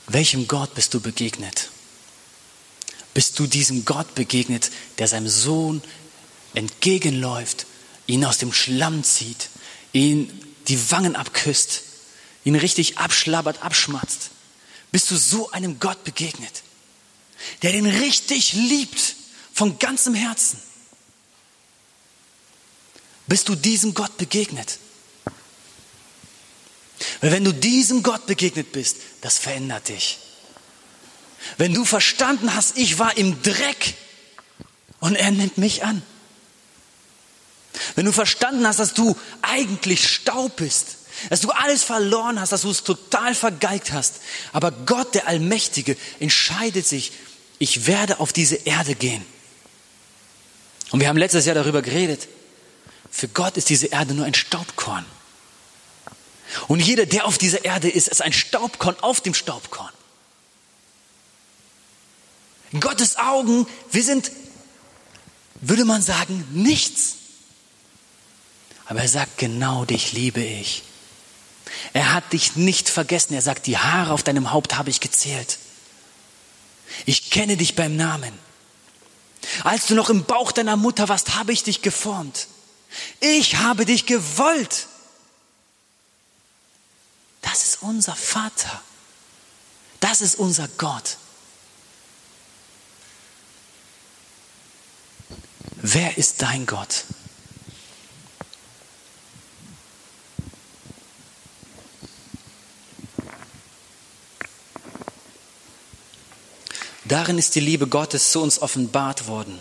[0.08, 1.70] Welchem Gott bist du begegnet?
[3.18, 5.82] Bist du diesem Gott begegnet, der seinem Sohn
[6.54, 7.66] entgegenläuft,
[8.06, 9.50] ihn aus dem Schlamm zieht,
[9.92, 10.30] ihn
[10.68, 11.82] die Wangen abküsst,
[12.44, 14.30] ihn richtig abschlabbert, abschmatzt?
[14.92, 16.62] Bist du so einem Gott begegnet,
[17.64, 19.16] der den richtig liebt,
[19.52, 20.60] von ganzem Herzen?
[23.26, 24.78] Bist du diesem Gott begegnet?
[27.22, 30.20] Weil wenn du diesem Gott begegnet bist, das verändert dich.
[31.58, 33.96] Wenn du verstanden hast, ich war im Dreck
[35.00, 36.02] und er nimmt mich an.
[37.96, 40.98] Wenn du verstanden hast, dass du eigentlich Staub bist,
[41.30, 44.16] dass du alles verloren hast, dass du es total vergeigt hast,
[44.54, 47.12] aber Gott, der Allmächtige, entscheidet sich,
[47.60, 49.26] ich werde auf diese Erde gehen
[50.92, 52.28] Und wir haben letztes Jahr darüber geredet.
[53.10, 55.06] Für Gott ist diese Erde nur ein Staubkorn.
[56.68, 59.92] Und jeder, der auf dieser Erde ist, ist ein Staubkorn auf dem Staubkorn.
[62.72, 64.32] In Gottes Augen, wir sind,
[65.62, 67.16] würde man sagen, nichts.
[68.86, 70.84] Aber er sagt, genau dich liebe ich.
[71.94, 73.34] Er hat dich nicht vergessen.
[73.34, 75.58] Er sagt, die Haare auf deinem Haupt habe ich gezählt.
[77.06, 78.32] Ich kenne dich beim Namen.
[79.64, 82.48] Als du noch im Bauch deiner Mutter warst, habe ich dich geformt.
[83.20, 84.88] Ich habe dich gewollt.
[87.42, 88.82] Das ist unser Vater.
[90.00, 91.18] Das ist unser Gott.
[95.90, 97.06] Wer ist dein Gott?
[107.06, 109.58] Darin ist die Liebe Gottes zu uns offenbart worden,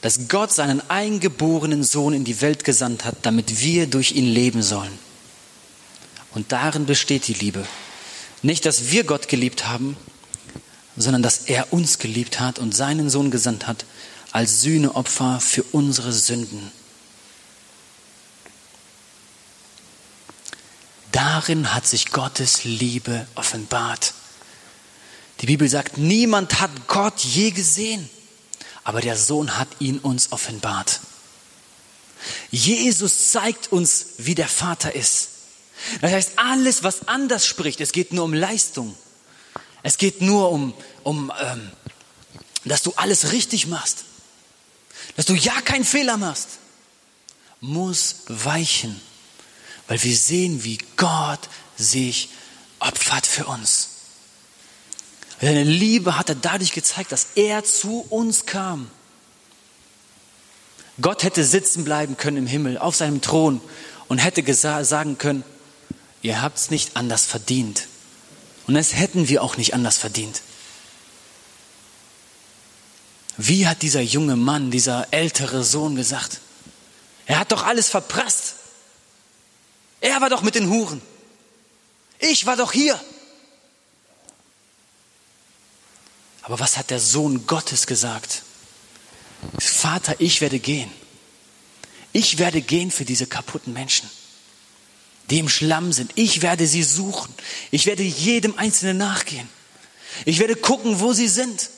[0.00, 4.64] dass Gott seinen eingeborenen Sohn in die Welt gesandt hat, damit wir durch ihn leben
[4.64, 4.98] sollen.
[6.34, 7.64] Und darin besteht die Liebe.
[8.42, 9.96] Nicht, dass wir Gott geliebt haben,
[10.96, 13.84] sondern dass er uns geliebt hat und seinen Sohn gesandt hat
[14.30, 16.70] als Sühneopfer für unsere Sünden.
[21.12, 24.14] Darin hat sich Gottes Liebe offenbart.
[25.40, 28.08] Die Bibel sagt, niemand hat Gott je gesehen,
[28.84, 31.00] aber der Sohn hat ihn uns offenbart.
[32.50, 35.28] Jesus zeigt uns, wie der Vater ist.
[36.00, 38.96] Das heißt, alles, was anders spricht, es geht nur um Leistung.
[39.82, 41.70] Es geht nur um, um ähm,
[42.64, 44.04] dass du alles richtig machst.
[45.16, 46.48] Dass du ja keinen Fehler machst.
[47.60, 49.00] Muss weichen.
[49.88, 51.40] Weil wir sehen, wie Gott
[51.76, 52.28] sich
[52.78, 53.88] opfert für uns.
[55.40, 58.88] Seine Liebe hat er dadurch gezeigt, dass er zu uns kam.
[61.00, 63.60] Gott hätte sitzen bleiben können im Himmel auf seinem Thron
[64.08, 65.42] und hätte sagen können,
[66.20, 67.88] ihr habt es nicht anders verdient.
[68.72, 70.40] Und das hätten wir auch nicht anders verdient.
[73.36, 76.40] Wie hat dieser junge Mann, dieser ältere Sohn gesagt?
[77.26, 78.54] Er hat doch alles verprasst.
[80.00, 81.02] Er war doch mit den Huren.
[82.18, 82.98] Ich war doch hier.
[86.40, 88.42] Aber was hat der Sohn Gottes gesagt?
[89.58, 90.90] Vater, ich werde gehen.
[92.14, 94.08] Ich werde gehen für diese kaputten Menschen,
[95.30, 96.12] die im Schlamm sind.
[96.14, 97.32] Ich werde sie suchen.
[97.70, 99.48] Ich werde jedem Einzelnen nachgehen.
[100.24, 101.70] Ich werde gucken, wo sie sind.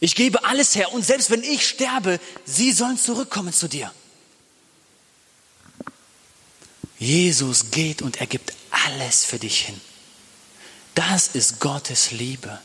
[0.00, 3.92] Ich gebe alles her und selbst wenn ich sterbe, sie sollen zurückkommen zu dir.
[6.98, 8.52] Jesus geht und er gibt
[8.86, 9.80] alles für dich hin.
[10.94, 12.58] Das ist Gottes Liebe.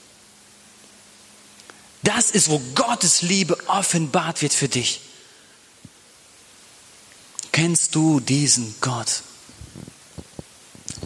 [2.01, 5.01] Das ist, wo Gottes Liebe offenbart wird für dich.
[7.53, 9.21] Kennst du diesen Gott?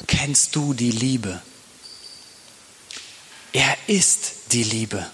[0.07, 1.41] Kennst du die Liebe?
[3.51, 5.05] Er ist die Liebe.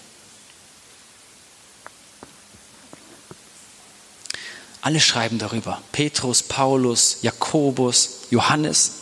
[4.80, 5.82] Alle schreiben darüber.
[5.90, 8.92] Petrus, Paulus, Jakobus, Johannes.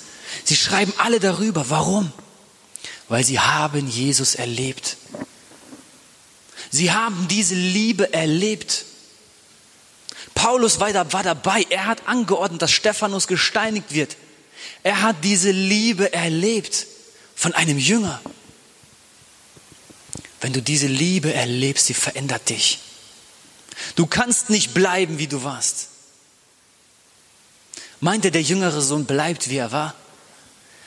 [0.45, 1.69] Sie schreiben alle darüber.
[1.69, 2.13] Warum?
[3.09, 4.97] Weil sie haben Jesus erlebt.
[6.71, 8.87] Sie haben diese Liebe erlebt.
[10.35, 11.67] Paulus war, dabei.
[11.71, 14.17] Er hat angeordnet, dass Stephanus gesteinigt wird.
[14.83, 16.87] Er hat diese Liebe erlebt
[17.35, 18.21] von einem Jünger.
[20.41, 22.81] Wenn du diese Liebe erlebst, sie verändert dich.
[23.97, 25.89] Du kannst nicht bleiben, wie du warst.
[28.01, 29.95] Meint ihr, der jüngere Sohn bleibt, wie er war?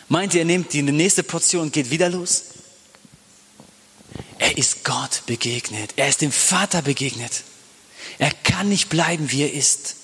[0.10, 2.44] Meint ihr, er nimmt die nächste Portion und geht wieder los?
[4.38, 5.94] Er ist Gott begegnet.
[5.96, 7.44] Er ist dem Vater begegnet.
[8.18, 9.96] Er kann nicht bleiben, wie er ist.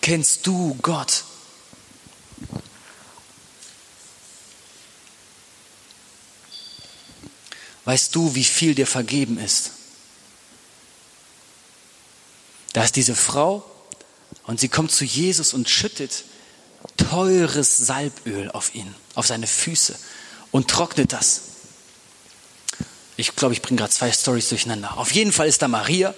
[0.00, 1.24] Kennst du Gott?
[7.84, 9.72] Weißt du, wie viel dir vergeben ist?
[12.72, 13.64] Da ist diese Frau
[14.44, 16.24] und sie kommt zu Jesus und schüttet
[16.96, 19.98] teures Salböl auf ihn, auf seine Füße
[20.50, 21.47] und trocknet das.
[23.18, 24.96] Ich glaube, ich bringe gerade zwei Stories durcheinander.
[24.96, 26.14] Auf jeden Fall ist da Maria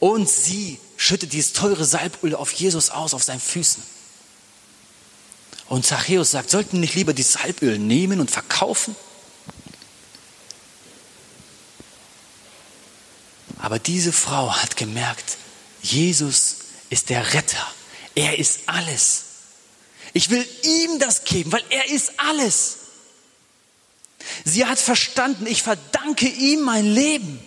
[0.00, 3.80] und sie schüttet dieses teure Salböl auf Jesus aus, auf seinen Füßen.
[5.68, 8.96] Und Zachäus sagt, sollten wir nicht lieber dieses Salböl nehmen und verkaufen?
[13.58, 15.36] Aber diese Frau hat gemerkt,
[15.80, 16.56] Jesus
[16.90, 17.72] ist der Retter.
[18.16, 19.26] Er ist alles.
[20.12, 22.78] Ich will ihm das geben, weil er ist alles.
[24.44, 27.38] Sie hat verstanden, ich verdanke ihm mein Leben.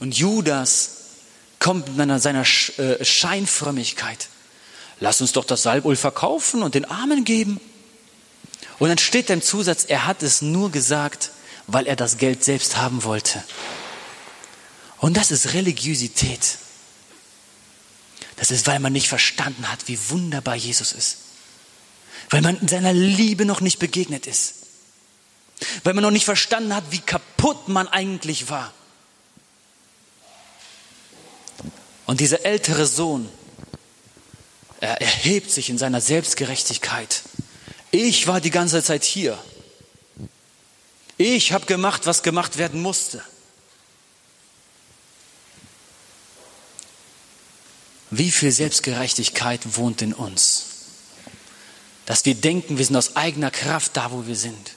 [0.00, 0.90] Und Judas
[1.58, 4.28] kommt mit seiner äh, Scheinfrömmigkeit.
[5.00, 7.60] Lass uns doch das Salböl verkaufen und den Armen geben.
[8.78, 11.30] Und dann steht da im Zusatz, er hat es nur gesagt,
[11.66, 13.42] weil er das Geld selbst haben wollte.
[14.98, 16.58] Und das ist Religiosität.
[18.36, 21.18] Das ist, weil man nicht verstanden hat, wie wunderbar Jesus ist.
[22.30, 24.63] Weil man in seiner Liebe noch nicht begegnet ist.
[25.82, 28.72] Weil man noch nicht verstanden hat, wie kaputt man eigentlich war.
[32.06, 33.28] Und dieser ältere Sohn,
[34.80, 37.22] er erhebt sich in seiner Selbstgerechtigkeit.
[37.90, 39.38] Ich war die ganze Zeit hier.
[41.16, 43.22] Ich habe gemacht, was gemacht werden musste.
[48.10, 50.66] Wie viel Selbstgerechtigkeit wohnt in uns?
[52.06, 54.72] Dass wir denken, wir sind aus eigener Kraft da, wo wir sind.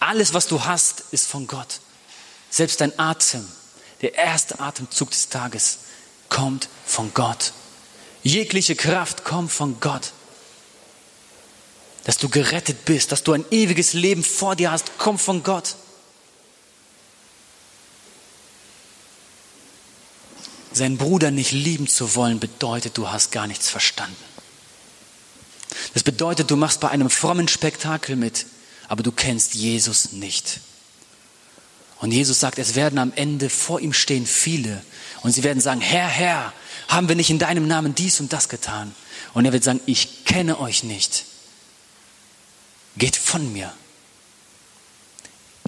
[0.00, 1.80] Alles, was du hast, ist von Gott.
[2.48, 3.46] Selbst dein Atem,
[4.00, 5.78] der erste Atemzug des Tages,
[6.28, 7.52] kommt von Gott.
[8.22, 10.12] Jegliche Kraft kommt von Gott.
[12.04, 15.76] Dass du gerettet bist, dass du ein ewiges Leben vor dir hast, kommt von Gott.
[20.72, 24.16] Seinen Bruder nicht lieben zu wollen, bedeutet, du hast gar nichts verstanden.
[25.92, 28.46] Das bedeutet, du machst bei einem frommen Spektakel mit,
[28.90, 30.58] aber du kennst Jesus nicht.
[32.00, 34.82] Und Jesus sagt, es werden am Ende vor ihm stehen viele
[35.22, 36.52] und sie werden sagen, Herr, Herr,
[36.88, 38.92] haben wir nicht in deinem Namen dies und das getan?
[39.32, 41.24] Und er wird sagen, ich kenne euch nicht.
[42.96, 43.72] Geht von mir.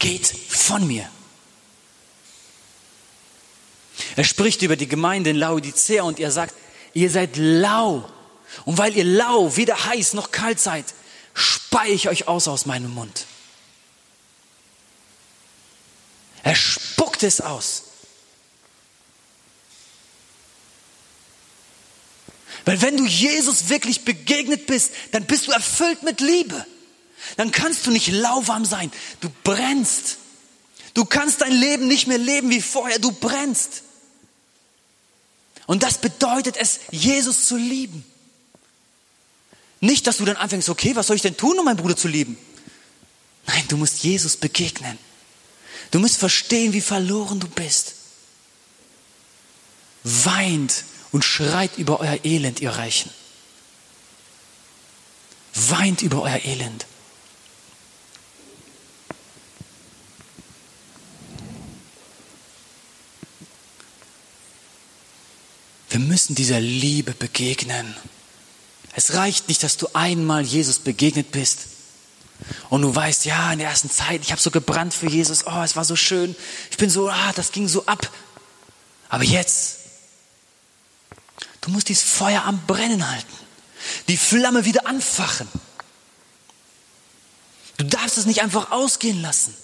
[0.01, 1.09] Geht von mir.
[4.17, 6.57] Er spricht über die Gemeinde in Laodicea und er sagt,
[6.93, 8.11] ihr seid lau.
[8.65, 10.87] Und weil ihr lau, weder heiß noch kalt seid,
[11.35, 13.27] spei ich euch aus aus meinem Mund.
[16.43, 17.85] Er spuckt es aus.
[22.65, 26.65] Weil wenn du Jesus wirklich begegnet bist, dann bist du erfüllt mit Liebe.
[27.37, 28.93] Dann kannst du nicht lauwarm sein.
[29.21, 30.19] Du brennst.
[30.95, 32.99] Du kannst dein Leben nicht mehr leben wie vorher.
[32.99, 33.83] Du brennst.
[35.67, 38.05] Und das bedeutet es, Jesus zu lieben.
[39.83, 42.07] Nicht, dass du dann anfängst, okay, was soll ich denn tun, um meinen Bruder zu
[42.07, 42.39] lieben?
[43.47, 44.97] Nein, du musst Jesus begegnen.
[45.91, 47.95] Du musst verstehen, wie verloren du bist.
[50.05, 53.11] Weint und schreit über euer Elend, ihr Reichen.
[55.53, 56.87] Weint über euer Elend.
[65.91, 67.97] Wir müssen dieser Liebe begegnen.
[68.95, 71.61] Es reicht nicht, dass du einmal Jesus begegnet bist
[72.69, 75.63] und du weißt, ja, in der ersten Zeit, ich habe so gebrannt für Jesus, oh,
[75.63, 76.35] es war so schön,
[76.71, 78.11] ich bin so, ah, das ging so ab.
[79.09, 79.79] Aber jetzt,
[81.61, 83.33] du musst dieses Feuer am Brennen halten,
[84.09, 85.49] die Flamme wieder anfachen.
[87.79, 89.55] Du darfst es nicht einfach ausgehen lassen.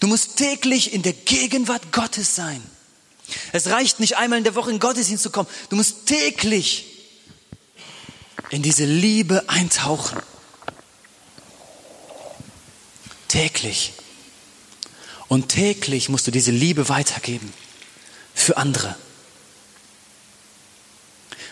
[0.00, 2.62] Du musst täglich in der Gegenwart Gottes sein.
[3.52, 5.48] Es reicht nicht einmal in der Woche in Gottesdienst zu kommen.
[5.70, 6.89] Du musst täglich
[8.50, 10.20] in diese Liebe eintauchen.
[13.28, 13.92] Täglich.
[15.28, 17.52] Und täglich musst du diese Liebe weitergeben
[18.34, 18.96] für andere.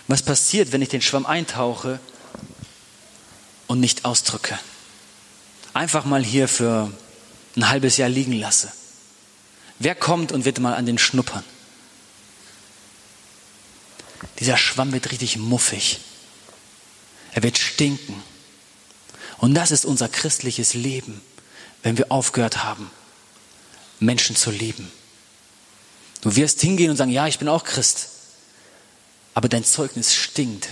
[0.08, 2.00] Was passiert, wenn ich den Schwamm eintauche
[3.68, 4.58] und nicht ausdrücke?
[5.74, 6.90] Einfach mal hier für
[7.54, 8.72] ein halbes Jahr liegen lasse.
[9.78, 11.44] Wer kommt und wird mal an den schnuppern?
[14.40, 16.00] Dieser Schwamm wird richtig muffig.
[17.32, 18.22] Er wird stinken.
[19.38, 21.20] Und das ist unser christliches Leben,
[21.82, 22.90] wenn wir aufgehört haben,
[24.00, 24.90] Menschen zu lieben.
[26.20, 28.08] Du wirst hingehen und sagen, ja, ich bin auch Christ.
[29.34, 30.68] Aber dein Zeugnis stinkt.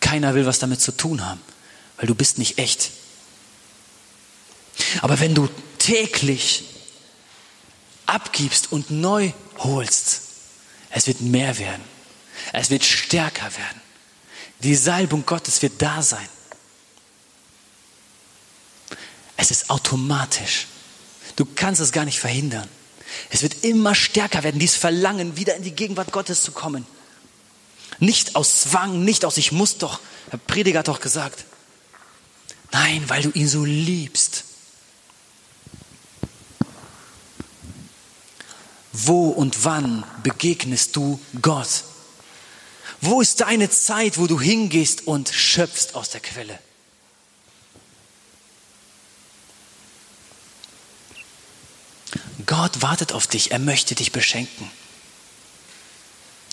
[0.00, 1.40] Keiner will was damit zu tun haben,
[1.98, 2.90] weil du bist nicht echt.
[5.02, 5.48] Aber wenn du
[5.78, 6.64] täglich
[8.06, 10.22] abgibst und neu holst,
[10.90, 11.82] es wird mehr werden.
[12.52, 13.80] Es wird stärker werden.
[14.62, 16.28] Die Salbung Gottes wird da sein.
[19.36, 20.66] Es ist automatisch.
[21.36, 22.68] Du kannst es gar nicht verhindern.
[23.30, 26.86] Es wird immer stärker werden, dieses Verlangen, wieder in die Gegenwart Gottes zu kommen.
[28.00, 30.00] Nicht aus Zwang, nicht aus ich muss doch.
[30.32, 31.44] Der Prediger hat doch gesagt.
[32.72, 34.44] Nein, weil du ihn so liebst.
[38.92, 41.84] Wo und wann begegnest du Gott?
[43.00, 46.58] Wo ist deine Zeit, wo du hingehst und schöpfst aus der Quelle?
[52.46, 53.52] Gott wartet auf dich.
[53.52, 54.70] Er möchte dich beschenken.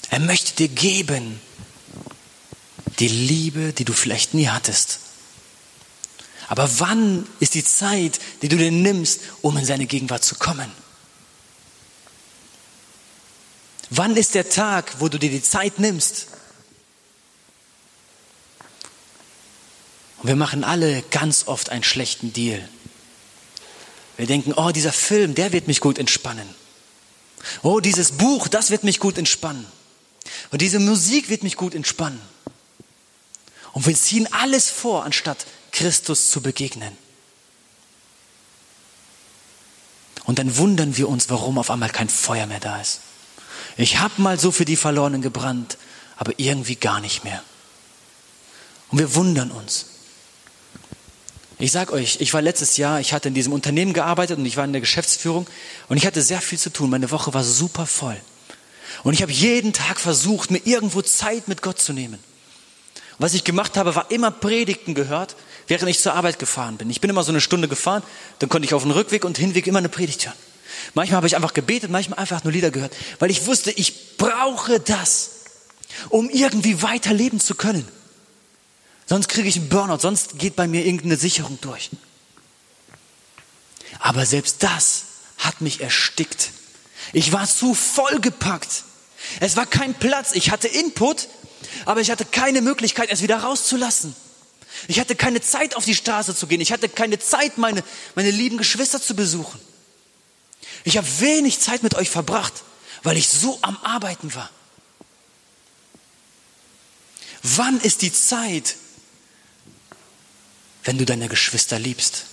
[0.09, 1.39] Er möchte dir geben
[2.99, 4.99] die Liebe, die du vielleicht nie hattest.
[6.47, 10.71] Aber wann ist die Zeit, die du dir nimmst, um in seine Gegenwart zu kommen?
[13.89, 16.27] Wann ist der Tag, wo du dir die Zeit nimmst?
[20.26, 22.67] Und wir machen alle ganz oft einen schlechten Deal.
[24.17, 26.49] Wir denken, oh, dieser Film, der wird mich gut entspannen.
[27.61, 29.67] Oh, dieses Buch, das wird mich gut entspannen.
[30.49, 32.19] Und diese Musik wird mich gut entspannen.
[33.73, 36.97] Und wir ziehen alles vor, anstatt Christus zu begegnen.
[40.23, 43.01] Und dann wundern wir uns, warum auf einmal kein Feuer mehr da ist.
[43.78, 45.78] Ich habe mal so für die Verlorenen gebrannt,
[46.17, 47.43] aber irgendwie gar nicht mehr.
[48.89, 49.86] Und wir wundern uns.
[51.58, 54.58] Ich sag euch, ich war letztes Jahr, ich hatte in diesem Unternehmen gearbeitet und ich
[54.58, 55.47] war in der Geschäftsführung
[55.88, 56.89] und ich hatte sehr viel zu tun.
[56.89, 58.18] Meine Woche war super voll.
[59.03, 62.16] Und ich habe jeden Tag versucht, mir irgendwo Zeit mit Gott zu nehmen.
[62.16, 65.38] Und was ich gemacht habe, war immer Predigten gehört,
[65.68, 66.89] während ich zur Arbeit gefahren bin.
[66.89, 68.03] Ich bin immer so eine Stunde gefahren,
[68.39, 70.36] dann konnte ich auf dem Rückweg und Hinweg immer eine Predigt hören.
[70.93, 74.82] Manchmal habe ich einfach gebetet, manchmal einfach nur Lieder gehört, weil ich wusste, ich brauche
[74.82, 75.30] das,
[76.10, 77.88] um irgendwie weiterleben zu können.
[79.08, 81.91] Sonst kriege ich einen Burnout, sonst geht bei mir irgendeine Sicherung durch.
[83.99, 85.03] Aber selbst das
[85.38, 86.51] hat mich erstickt.
[87.14, 88.84] Ich war zu vollgepackt.
[89.39, 90.32] Es war kein Platz.
[90.34, 91.28] Ich hatte Input,
[91.86, 94.16] aber ich hatte keine Möglichkeit, es wieder rauszulassen.
[94.88, 96.62] Ich hatte keine Zeit, auf die Straße zu gehen.
[96.62, 97.84] Ich hatte keine Zeit, meine,
[98.16, 99.60] meine lieben Geschwister zu besuchen.
[100.84, 102.53] Ich habe wenig Zeit mit euch verbracht,
[103.03, 104.49] weil ich so am Arbeiten war.
[107.41, 108.76] Wann ist die Zeit,
[110.86, 112.25] wenn du deine Geschwister liebst?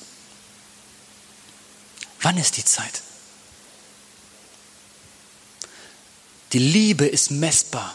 [2.20, 3.02] Wann ist die Zeit?
[6.52, 7.94] Die Liebe ist messbar.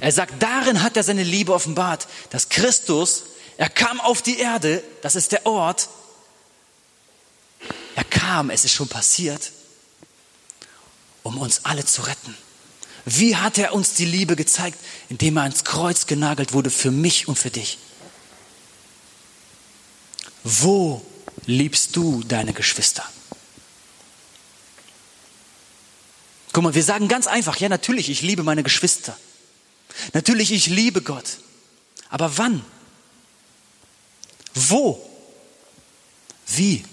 [0.00, 3.24] Er sagt, darin hat er seine Liebe offenbart, dass Christus,
[3.56, 5.88] er kam auf die Erde, das ist der Ort,
[7.96, 9.52] er kam, es ist schon passiert,
[11.22, 12.36] um uns alle zu retten.
[13.04, 14.78] Wie hat er uns die Liebe gezeigt?
[15.08, 17.78] Indem er ans Kreuz genagelt wurde für mich und für dich.
[20.48, 21.04] Wo
[21.46, 23.04] liebst du deine Geschwister?
[26.52, 29.18] Guck mal, wir sagen ganz einfach, ja natürlich, ich liebe meine Geschwister.
[30.12, 31.38] Natürlich, ich liebe Gott.
[32.10, 32.64] Aber wann?
[34.54, 35.04] Wo?
[36.46, 36.84] Wie?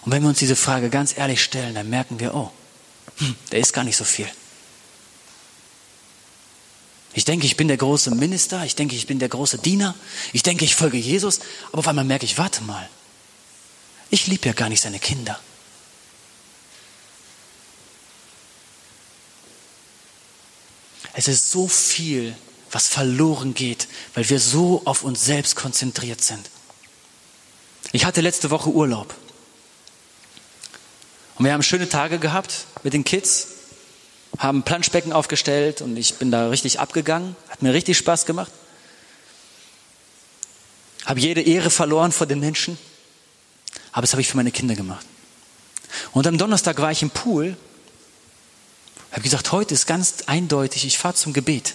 [0.00, 2.50] Und wenn wir uns diese Frage ganz ehrlich stellen, dann merken wir, oh,
[3.18, 4.30] hm, da ist gar nicht so viel.
[7.18, 9.96] Ich denke, ich bin der große Minister, ich denke, ich bin der große Diener,
[10.32, 11.40] ich denke, ich folge Jesus,
[11.72, 12.88] aber auf einmal merke ich, warte mal,
[14.08, 15.40] ich liebe ja gar nicht seine Kinder.
[21.12, 22.36] Es ist so viel,
[22.70, 26.48] was verloren geht, weil wir so auf uns selbst konzentriert sind.
[27.90, 29.12] Ich hatte letzte Woche Urlaub.
[31.34, 33.57] Und wir haben schöne Tage gehabt mit den Kids,
[34.36, 37.34] haben Planschbecken aufgestellt und ich bin da richtig abgegangen.
[37.48, 38.52] Hat mir richtig Spaß gemacht.
[41.06, 42.78] Habe jede Ehre verloren vor den Menschen.
[43.92, 45.06] Aber das habe ich für meine Kinder gemacht.
[46.12, 47.56] Und am Donnerstag war ich im Pool.
[49.10, 51.74] Habe gesagt, heute ist ganz eindeutig, ich fahre zum Gebet.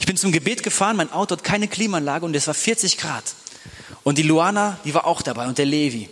[0.00, 3.24] Ich bin zum Gebet gefahren, mein Auto hat keine Klimaanlage und es war 40 Grad.
[4.02, 6.08] Und die Luana, die war auch dabei und der Levi.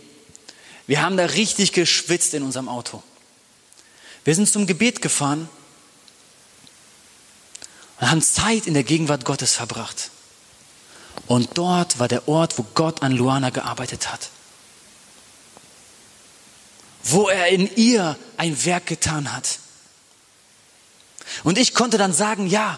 [0.87, 3.03] Wir haben da richtig geschwitzt in unserem Auto.
[4.23, 5.49] Wir sind zum Gebet gefahren
[7.99, 10.11] und haben Zeit in der Gegenwart Gottes verbracht.
[11.27, 14.29] Und dort war der Ort, wo Gott an Luana gearbeitet hat.
[17.03, 19.59] Wo er in ihr ein Werk getan hat.
[21.43, 22.77] Und ich konnte dann sagen, ja,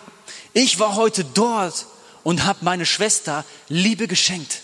[0.53, 1.87] ich war heute dort
[2.23, 4.61] und habe meine Schwester Liebe geschenkt.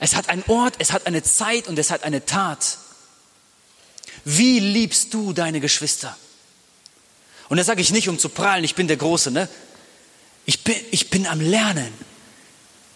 [0.00, 2.78] Es hat einen Ort, es hat eine Zeit und es hat eine Tat.
[4.24, 6.16] Wie liebst du deine Geschwister?
[7.48, 9.48] Und das sage ich nicht, um zu prahlen, ich bin der Große, ne?
[10.46, 11.92] Ich bin, ich bin am Lernen.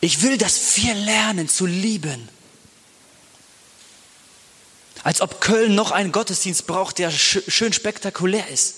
[0.00, 2.28] Ich will, dass wir lernen zu lieben.
[5.02, 8.74] Als ob Köln noch einen Gottesdienst braucht, der schön spektakulär ist.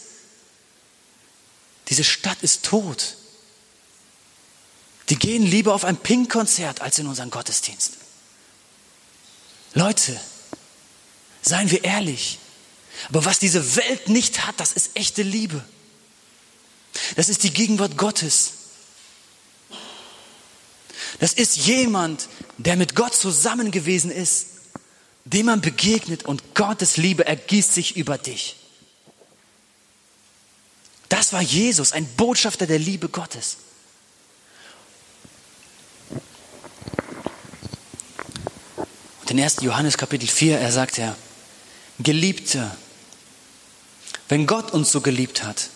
[1.89, 3.17] Diese Stadt ist tot.
[5.09, 7.95] Die gehen lieber auf ein Pink-Konzert als in unseren Gottesdienst.
[9.73, 10.21] Leute,
[11.49, 12.39] seien wir ehrlich.
[13.09, 15.65] Aber was diese Welt nicht hat, das ist echte Liebe.
[17.17, 18.53] Das ist die Gegenwart Gottes.
[21.21, 22.29] Das ist jemand,
[22.59, 24.47] der mit Gott zusammen gewesen ist,
[25.25, 28.57] dem man begegnet und Gottes Liebe ergießt sich über dich.
[31.09, 33.59] Das war Jesus, ein Botschafter der Liebe Gottes.
[39.21, 39.57] Und in 1.
[39.63, 41.17] Johannes Kapitel 4, er sagt er,
[42.01, 42.71] Geliebte,
[44.29, 45.71] wenn Gott uns so geliebt hat,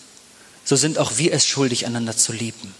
[0.63, 2.73] so sind auch wir es schuldig, einander zu lieben.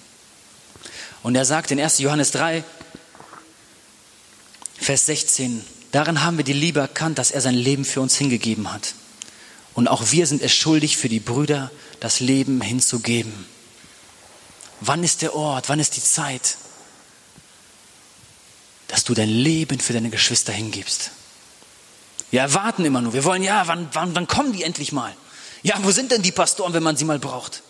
[1.21, 1.99] Und er sagt in 1.
[1.99, 2.63] Johannes 3,
[4.77, 8.71] Vers 16, darin haben wir die Liebe erkannt, dass er sein Leben für uns hingegeben
[8.71, 8.93] hat.
[9.73, 13.33] Und auch wir sind es schuldig, für die Brüder das Leben hinzugeben.
[14.81, 16.57] Wann ist der Ort, wann ist die Zeit,
[18.87, 21.11] dass du dein Leben für deine Geschwister hingibst?
[22.33, 25.15] Wir erwarten immer nur, wir wollen, ja, wann, wann, wann kommen die endlich mal?
[25.61, 27.61] Ja, wo sind denn die Pastoren, wenn man sie mal braucht?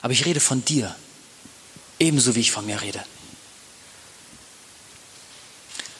[0.00, 0.96] Aber ich rede von dir,
[1.98, 3.04] ebenso wie ich von mir rede.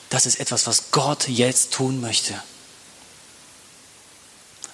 [0.09, 2.33] Das ist etwas, was Gott jetzt tun möchte.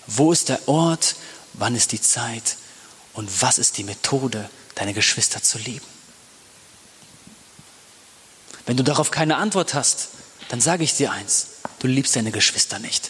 [0.07, 1.17] Wo ist der Ort?
[1.51, 2.55] Wann ist die Zeit?
[3.11, 5.85] Und was ist die Methode, deine Geschwister zu lieben?
[8.65, 10.07] Wenn du darauf keine Antwort hast,
[10.51, 11.47] dann sage ich dir eins,
[11.79, 13.09] du liebst deine Geschwister nicht.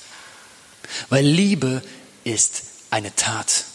[1.10, 1.82] Weil Liebe
[2.24, 2.62] ist
[2.92, 3.66] eine Tat.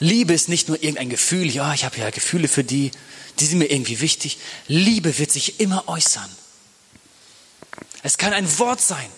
[0.00, 2.90] Liebe ist nicht nur irgendein Gefühl, ja, ich habe ja Gefühle für die,
[3.38, 4.38] die sind mir irgendwie wichtig.
[4.66, 6.28] Liebe wird sich immer äußern.
[8.02, 9.08] Es kann ein Wort sein.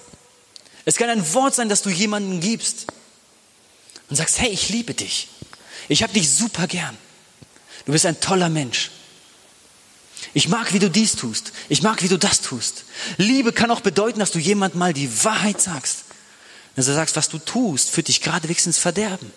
[0.84, 2.88] Es kann ein Wort sein, das du jemandem gibst
[4.10, 5.28] und sagst, hey, ich liebe dich.
[5.88, 6.98] Ich habe dich super gern.
[7.86, 8.90] Du bist ein toller Mensch.
[10.34, 11.52] Ich mag, wie du dies tust.
[11.68, 12.84] Ich mag, wie du das tust.
[13.18, 16.04] Liebe kann auch bedeuten, dass du jemand mal die Wahrheit sagst.
[16.74, 19.30] Dass du sagst, was du tust, führt dich geradewegs ins Verderben.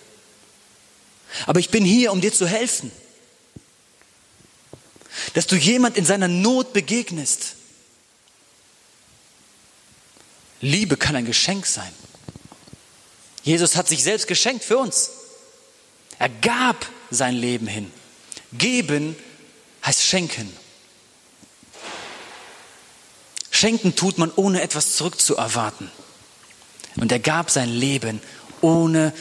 [1.47, 2.91] Aber ich bin hier, um dir zu helfen.
[5.33, 7.55] Dass du jemand in seiner Not begegnest.
[10.61, 11.91] Liebe kann ein Geschenk sein.
[13.43, 15.11] Jesus hat sich selbst geschenkt für uns.
[16.19, 17.91] Er gab sein Leben hin.
[18.53, 19.15] Geben
[19.85, 20.51] heißt schenken.
[23.65, 25.89] Schenken tut man, ohne etwas zurückzuerwarten.
[26.97, 28.21] Und er gab sein Leben,
[28.61, 29.11] ohne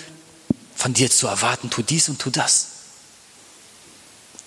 [0.76, 2.66] von dir zu erwarten, tu dies und tu das.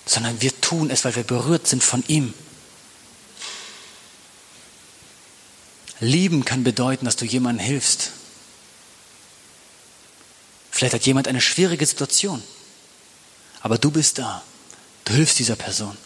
[0.06, 2.32] Sondern wir tun es, weil wir berührt sind von ihm.
[5.98, 8.12] Lieben kann bedeuten, dass du jemandem hilfst.
[10.70, 12.40] Vielleicht hat jemand eine schwierige Situation,
[13.62, 14.44] aber du bist da.
[15.06, 15.98] Du hilfst dieser Person.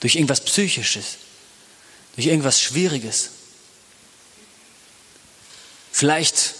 [0.00, 1.16] Durch irgendwas Psychisches,
[2.14, 3.30] durch irgendwas Schwieriges.
[5.92, 6.54] Vielleicht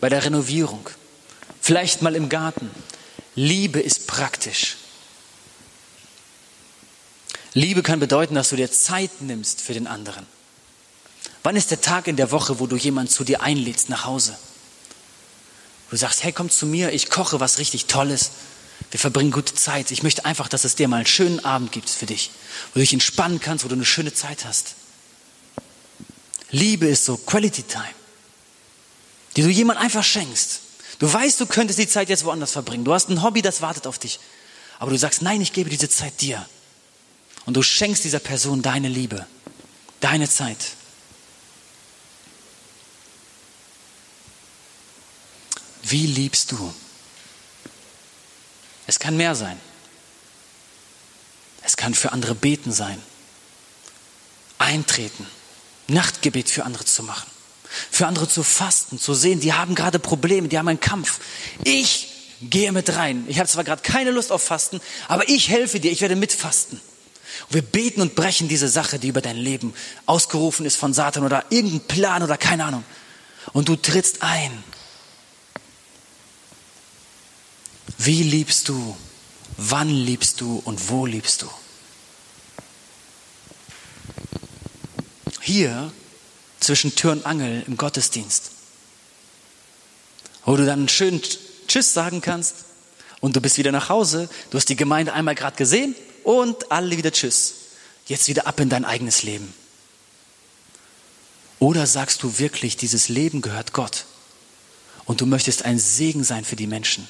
[0.00, 0.88] bei der Renovierung,
[1.60, 2.70] vielleicht mal im Garten.
[3.34, 4.76] Liebe ist praktisch.
[7.54, 10.26] Liebe kann bedeuten, dass du dir Zeit nimmst für den anderen.
[11.42, 14.36] Wann ist der Tag in der Woche, wo du jemanden zu dir einlädst nach Hause?
[15.90, 18.30] Du sagst, hey, komm zu mir, ich koche was richtig Tolles.
[18.90, 19.90] Wir verbringen gute Zeit.
[19.90, 22.30] Ich möchte einfach, dass es dir mal einen schönen Abend gibt für dich,
[22.70, 24.74] wo du dich entspannen kannst, wo du eine schöne Zeit hast.
[26.52, 27.94] Liebe ist so Quality Time,
[29.36, 30.60] die du jemand einfach schenkst.
[30.98, 32.84] Du weißt, du könntest die Zeit jetzt woanders verbringen.
[32.84, 34.20] Du hast ein Hobby, das wartet auf dich.
[34.78, 36.46] Aber du sagst, nein, ich gebe diese Zeit dir.
[37.46, 39.26] Und du schenkst dieser Person deine Liebe,
[40.00, 40.58] deine Zeit.
[45.82, 46.74] Wie liebst du?
[48.86, 49.58] Es kann mehr sein.
[51.62, 53.00] Es kann für andere beten sein.
[54.58, 55.26] Eintreten.
[55.88, 57.30] Nachtgebet für andere zu machen.
[57.90, 61.20] Für andere zu fasten, zu sehen, die haben gerade Probleme, die haben einen Kampf.
[61.64, 62.08] Ich
[62.42, 63.24] gehe mit rein.
[63.28, 66.80] Ich habe zwar gerade keine Lust auf Fasten, aber ich helfe dir, ich werde mitfasten.
[67.48, 69.72] Und wir beten und brechen diese Sache, die über dein Leben
[70.04, 72.84] ausgerufen ist von Satan oder irgendein Plan oder keine Ahnung.
[73.52, 74.62] Und du trittst ein
[78.04, 78.96] Wie liebst du?
[79.56, 81.46] Wann liebst du und wo liebst du?
[85.42, 85.92] Hier
[86.60, 88.52] zwischen Tür und Angel im Gottesdienst,
[90.44, 91.20] wo du dann schön
[91.66, 92.54] Tschüss sagen kannst
[93.20, 96.96] und du bist wieder nach Hause, du hast die Gemeinde einmal gerade gesehen und alle
[96.96, 97.54] wieder Tschüss.
[98.06, 99.52] Jetzt wieder ab in dein eigenes Leben.
[101.58, 104.06] Oder sagst du wirklich, dieses Leben gehört Gott
[105.04, 107.06] und du möchtest ein Segen sein für die Menschen?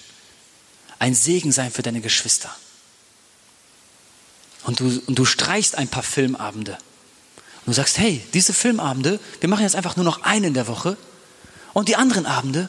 [1.03, 2.55] ein Segen sein für deine Geschwister.
[4.63, 6.79] Und du, und du streichst ein paar Filmabende.
[7.65, 10.67] Und du sagst, hey, diese Filmabende, wir machen jetzt einfach nur noch einen in der
[10.67, 10.97] Woche.
[11.73, 12.69] Und die anderen Abende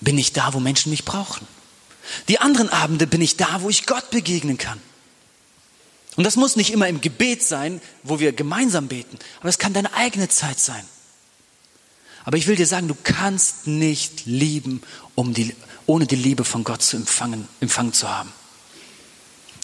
[0.00, 1.46] bin ich da, wo Menschen mich brauchen.
[2.28, 4.80] Die anderen Abende bin ich da, wo ich Gott begegnen kann.
[6.16, 9.72] Und das muss nicht immer im Gebet sein, wo wir gemeinsam beten, aber es kann
[9.72, 10.84] deine eigene Zeit sein.
[12.24, 14.82] Aber ich will dir sagen, du kannst nicht lieben,
[15.14, 18.32] um die, ohne die Liebe von Gott zu empfangen, empfangen zu haben.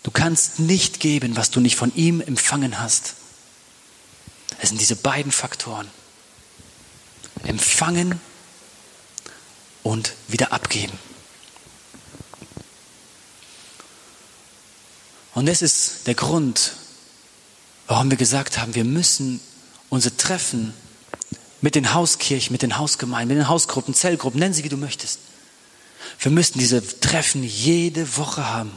[0.02, 3.14] Du kannst nicht geben, was du nicht von ihm empfangen hast.
[4.60, 5.88] Es sind diese beiden Faktoren.
[7.44, 8.20] Empfangen
[9.82, 10.98] und wieder abgeben.
[15.34, 16.72] Und das ist der Grund,
[17.86, 19.40] warum wir gesagt haben, wir müssen
[19.88, 20.74] unsere Treffen
[21.60, 25.20] mit den Hauskirchen, mit den Hausgemeinden, mit den Hausgruppen, Zellgruppen, nennen sie wie du möchtest.
[26.18, 28.76] Wir müssen diese Treffen jede Woche haben.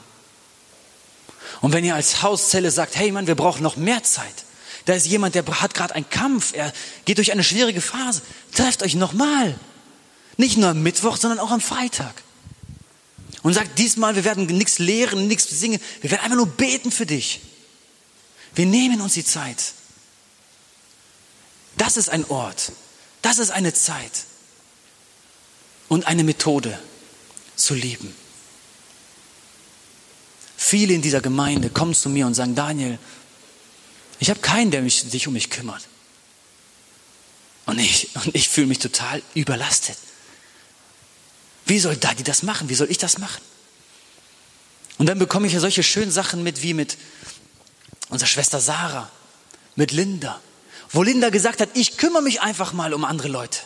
[1.61, 4.45] Und wenn ihr als Hauszelle sagt, hey Mann, wir brauchen noch mehr Zeit,
[4.85, 6.73] da ist jemand, der hat gerade einen Kampf, er
[7.05, 8.21] geht durch eine schwierige Phase,
[8.53, 9.57] trefft euch nochmal.
[10.37, 12.23] Nicht nur am Mittwoch, sondern auch am Freitag.
[13.43, 17.05] Und sagt diesmal, wir werden nichts lehren, nichts singen, wir werden einfach nur beten für
[17.05, 17.41] dich.
[18.55, 19.73] Wir nehmen uns die Zeit.
[21.77, 22.71] Das ist ein Ort,
[23.21, 24.25] das ist eine Zeit
[25.87, 26.77] und eine Methode
[27.55, 28.13] zu lieben.
[30.57, 32.99] Viele in dieser Gemeinde kommen zu mir und sagen, Daniel,
[34.21, 35.87] ich habe keinen, der mich, sich um mich kümmert.
[37.65, 39.97] Und ich, und ich fühle mich total überlastet.
[41.65, 42.69] Wie soll Daddy das machen?
[42.69, 43.41] Wie soll ich das machen?
[44.99, 46.97] Und dann bekomme ich ja solche schönen Sachen mit, wie mit
[48.09, 49.09] unserer Schwester Sarah,
[49.75, 50.39] mit Linda,
[50.91, 53.61] wo Linda gesagt hat, ich kümmere mich einfach mal um andere Leute.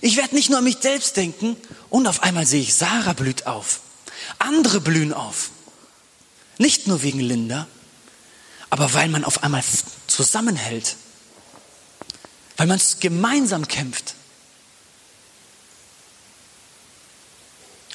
[0.00, 1.56] Ich werde nicht nur an mich selbst denken
[1.90, 3.80] und auf einmal sehe ich, Sarah blüht auf.
[4.38, 5.50] Andere blühen auf.
[6.58, 7.66] Nicht nur wegen Linda,
[8.74, 9.62] aber weil man auf einmal
[10.08, 10.96] zusammenhält.
[12.56, 14.16] Weil man gemeinsam kämpft.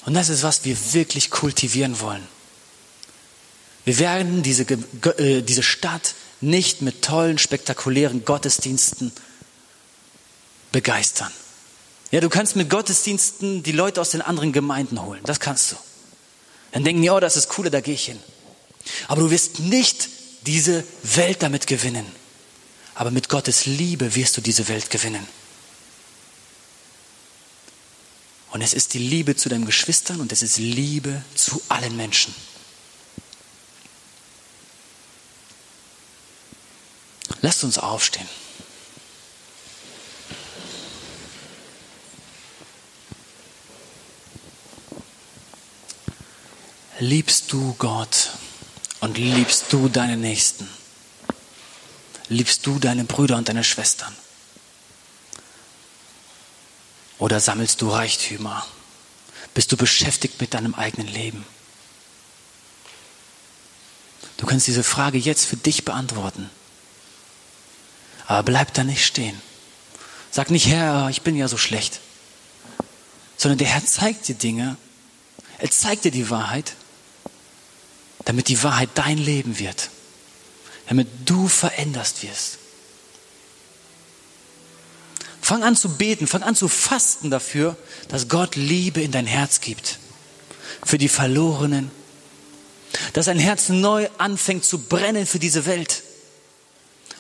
[0.06, 2.26] Und das ist, was wir wirklich kultivieren wollen.
[3.84, 9.12] Wir werden diese, äh, diese Stadt nicht mit tollen, spektakulären Gottesdiensten
[10.72, 11.34] begeistern.
[12.12, 15.20] Ja, du kannst mit Gottesdiensten die Leute aus den anderen Gemeinden holen.
[15.26, 15.76] Das kannst du.
[16.72, 18.20] Dann denken die, oh, das ist cool, da gehe ich hin.
[19.10, 22.06] Aber du wirst nicht diese Welt damit gewinnen.
[22.96, 25.26] Aber mit Gottes Liebe wirst du diese Welt gewinnen.
[28.52, 32.34] Und es ist die Liebe zu deinen Geschwistern und es ist Liebe zu allen Menschen.
[37.42, 38.28] Lasst uns aufstehen.
[47.00, 48.32] Liebst du Gott
[49.00, 50.68] und liebst du deine Nächsten?
[52.28, 54.16] Liebst du deine Brüder und deine Schwestern?
[57.18, 58.66] Oder sammelst du Reichtümer?
[59.54, 61.46] Bist du beschäftigt mit deinem eigenen Leben?
[64.38, 66.50] Du kannst diese Frage jetzt für dich beantworten.
[68.26, 69.40] Aber bleib da nicht stehen.
[70.32, 72.00] Sag nicht, Herr, ich bin ja so schlecht.
[73.38, 74.78] Sondern der Herr zeigt dir Dinge.
[75.58, 76.74] Er zeigt dir die Wahrheit,
[78.26, 79.90] damit die Wahrheit dein Leben wird.
[80.88, 82.58] Damit du veränderst wirst.
[85.42, 87.76] Fang an zu beten, fang an zu fasten dafür,
[88.08, 90.00] dass Gott Liebe in dein Herz gibt.
[90.84, 91.92] Für die Verlorenen.
[93.14, 96.04] Dass dein Herz neu anfängt zu brennen für diese Welt,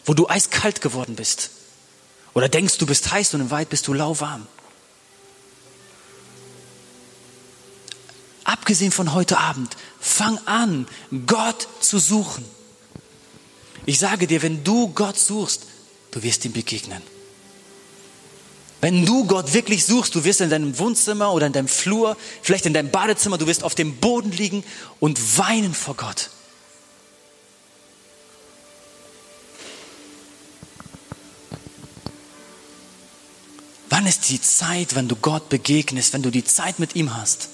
[0.05, 1.51] wo du eiskalt geworden bist.
[2.33, 4.47] Oder denkst, du bist heiß und im Wald bist du lauwarm.
[8.49, 10.87] Abgesehen von heute Abend, fang an,
[11.27, 12.43] Gott zu suchen.
[13.85, 15.67] Ich sage dir, wenn du Gott suchst,
[16.09, 17.03] du wirst ihm begegnen.
[18.81, 22.65] Wenn du Gott wirklich suchst, du wirst in deinem Wohnzimmer oder in deinem Flur, vielleicht
[22.65, 24.63] in deinem Badezimmer, du wirst auf dem Boden liegen
[24.99, 26.31] und weinen vor Gott.
[33.91, 37.49] Wann ist die Zeit, wenn du Gott begegnest, wenn du die Zeit mit ihm hast?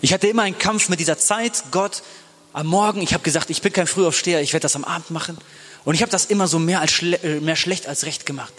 [0.00, 2.02] Ich hatte immer einen Kampf mit dieser Zeit, Gott,
[2.52, 5.36] am Morgen, ich habe gesagt, ich bin kein Frühaufsteher, ich werde das am Abend machen.
[5.84, 8.52] Und ich habe das immer so mehr, als schle äh, mehr schlecht als recht gemacht.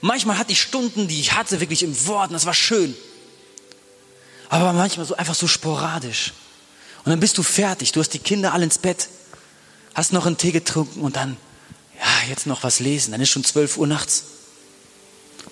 [0.00, 2.94] Manchmal hatte ich Stunden, die ich hatte wirklich im Wort und das war schön.
[4.48, 6.32] Aber manchmal so einfach so sporadisch.
[7.04, 9.08] Und dann bist du fertig, du hast die Kinder alle ins Bett,
[9.94, 11.36] hast noch einen Tee getrunken und dann,
[11.98, 13.12] ja, jetzt noch was lesen.
[13.12, 14.24] Dann ist schon 12 Uhr nachts.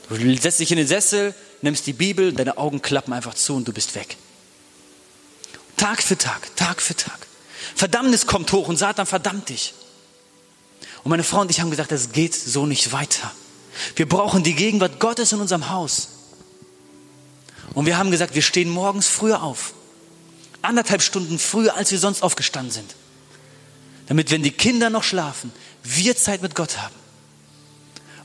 [0.09, 3.67] Du setzt dich in den Sessel, nimmst die Bibel, deine Augen klappen einfach zu und
[3.67, 4.17] du bist weg.
[5.77, 7.19] Tag für Tag, Tag für Tag.
[7.75, 9.75] Verdammnis kommt hoch und Satan verdammt dich.
[11.05, 13.31] Und meine Frau und ich haben gesagt, das geht so nicht weiter.
[13.95, 16.09] Wir brauchen die Gegenwart Gottes in unserem Haus.
[17.75, 19.75] Und wir haben gesagt, wir stehen morgens früher auf.
[20.63, 22.95] Anderthalb Stunden früher, als wir sonst aufgestanden sind.
[24.09, 25.53] damit, wenn die Kinder noch schlafen,
[25.83, 26.95] wir Zeit mit Gott haben.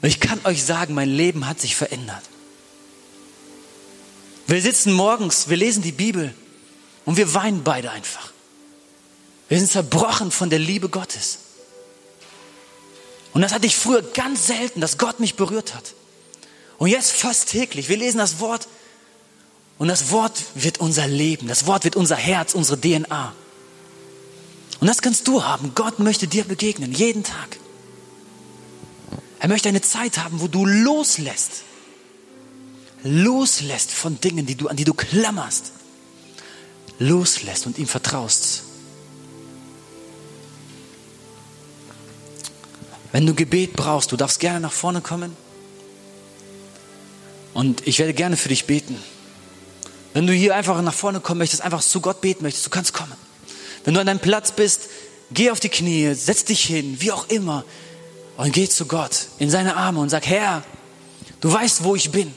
[0.01, 2.23] Und ich kann euch sagen, mein Leben hat sich verändert.
[4.47, 6.33] Wir sitzen morgens, wir lesen die Bibel
[7.05, 8.31] und wir weinen beide einfach.
[9.49, 11.39] Wir sind zerbrochen von der Liebe Gottes.
[13.33, 15.93] Und das hatte ich früher ganz selten, dass Gott mich berührt hat.
[16.77, 17.89] Und jetzt fast täglich.
[17.89, 18.67] Wir lesen das Wort
[19.77, 21.47] und das Wort wird unser Leben.
[21.47, 23.33] Das Wort wird unser Herz, unsere DNA.
[24.79, 25.73] Und das kannst du haben.
[25.75, 27.57] Gott möchte dir begegnen, jeden Tag.
[29.39, 31.63] Er möchte eine Zeit haben, wo du loslässt.
[33.03, 35.71] Loslässt von Dingen, die du, an die du klammerst.
[37.01, 38.61] Loslässt und ihm vertraust.
[43.11, 45.35] Wenn du Gebet brauchst, du darfst gerne nach vorne kommen.
[47.55, 48.95] Und ich werde gerne für dich beten.
[50.13, 52.93] Wenn du hier einfach nach vorne kommen möchtest, einfach zu Gott beten möchtest, du kannst
[52.93, 53.13] kommen.
[53.83, 54.83] Wenn du an deinem Platz bist,
[55.31, 57.65] geh auf die Knie, setz dich hin, wie auch immer,
[58.37, 60.63] und geh zu Gott in seine Arme und sag, Herr,
[61.41, 62.31] du weißt, wo ich bin.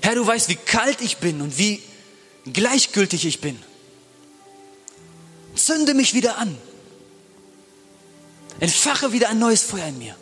[0.00, 1.82] Herr, du weißt, wie kalt ich bin und wie
[2.52, 3.62] gleichgültig ich bin.
[5.54, 6.56] Zünde mich wieder an.
[8.60, 10.16] Entfache wieder ein neues Feuer in mir.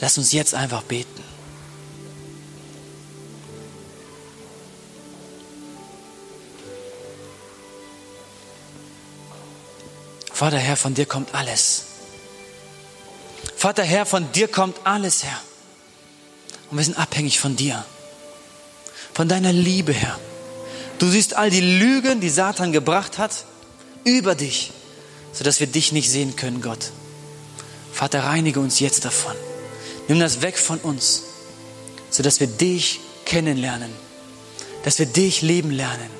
[0.00, 1.24] Lass uns jetzt einfach beten.
[10.32, 11.84] Vater Herr, von dir kommt alles.
[13.56, 15.40] Vater Herr, von dir kommt alles, Herr.
[16.70, 17.84] Und wir sind abhängig von dir.
[19.14, 20.18] Von deiner Liebe, Herr.
[20.98, 23.44] Du siehst all die Lügen, die Satan gebracht hat,
[24.04, 24.72] über dich,
[25.32, 26.90] sodass wir dich nicht sehen können, Gott.
[27.92, 29.34] Vater, reinige uns jetzt davon.
[30.08, 31.22] Nimm das weg von uns,
[32.10, 33.90] sodass wir dich kennenlernen,
[34.84, 36.10] dass wir dich leben lernen,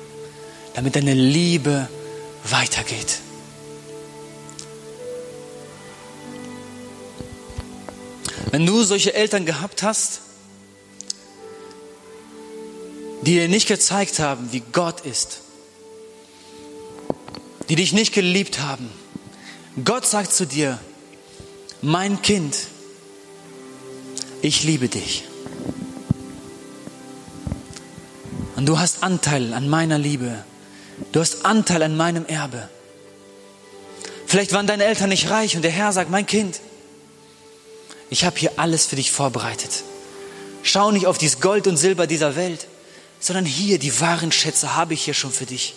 [0.73, 1.87] damit deine Liebe
[2.43, 3.19] weitergeht.
[8.51, 10.21] Wenn du solche Eltern gehabt hast,
[13.27, 15.41] die dir nicht gezeigt haben, wie Gott ist,
[17.67, 18.89] die dich nicht geliebt haben,
[19.83, 20.79] Gott sagt zu dir,
[21.81, 22.55] mein Kind,
[24.41, 25.25] ich liebe dich.
[28.55, 30.45] Und du hast Anteil an meiner Liebe.
[31.11, 32.69] Du hast Anteil an meinem Erbe.
[34.25, 36.61] Vielleicht waren deine Eltern nicht reich und der Herr sagt, mein Kind,
[38.09, 39.83] ich habe hier alles für dich vorbereitet.
[40.63, 42.67] Schau nicht auf dieses Gold und Silber dieser Welt,
[43.19, 45.73] sondern hier die wahren Schätze habe ich hier schon für dich.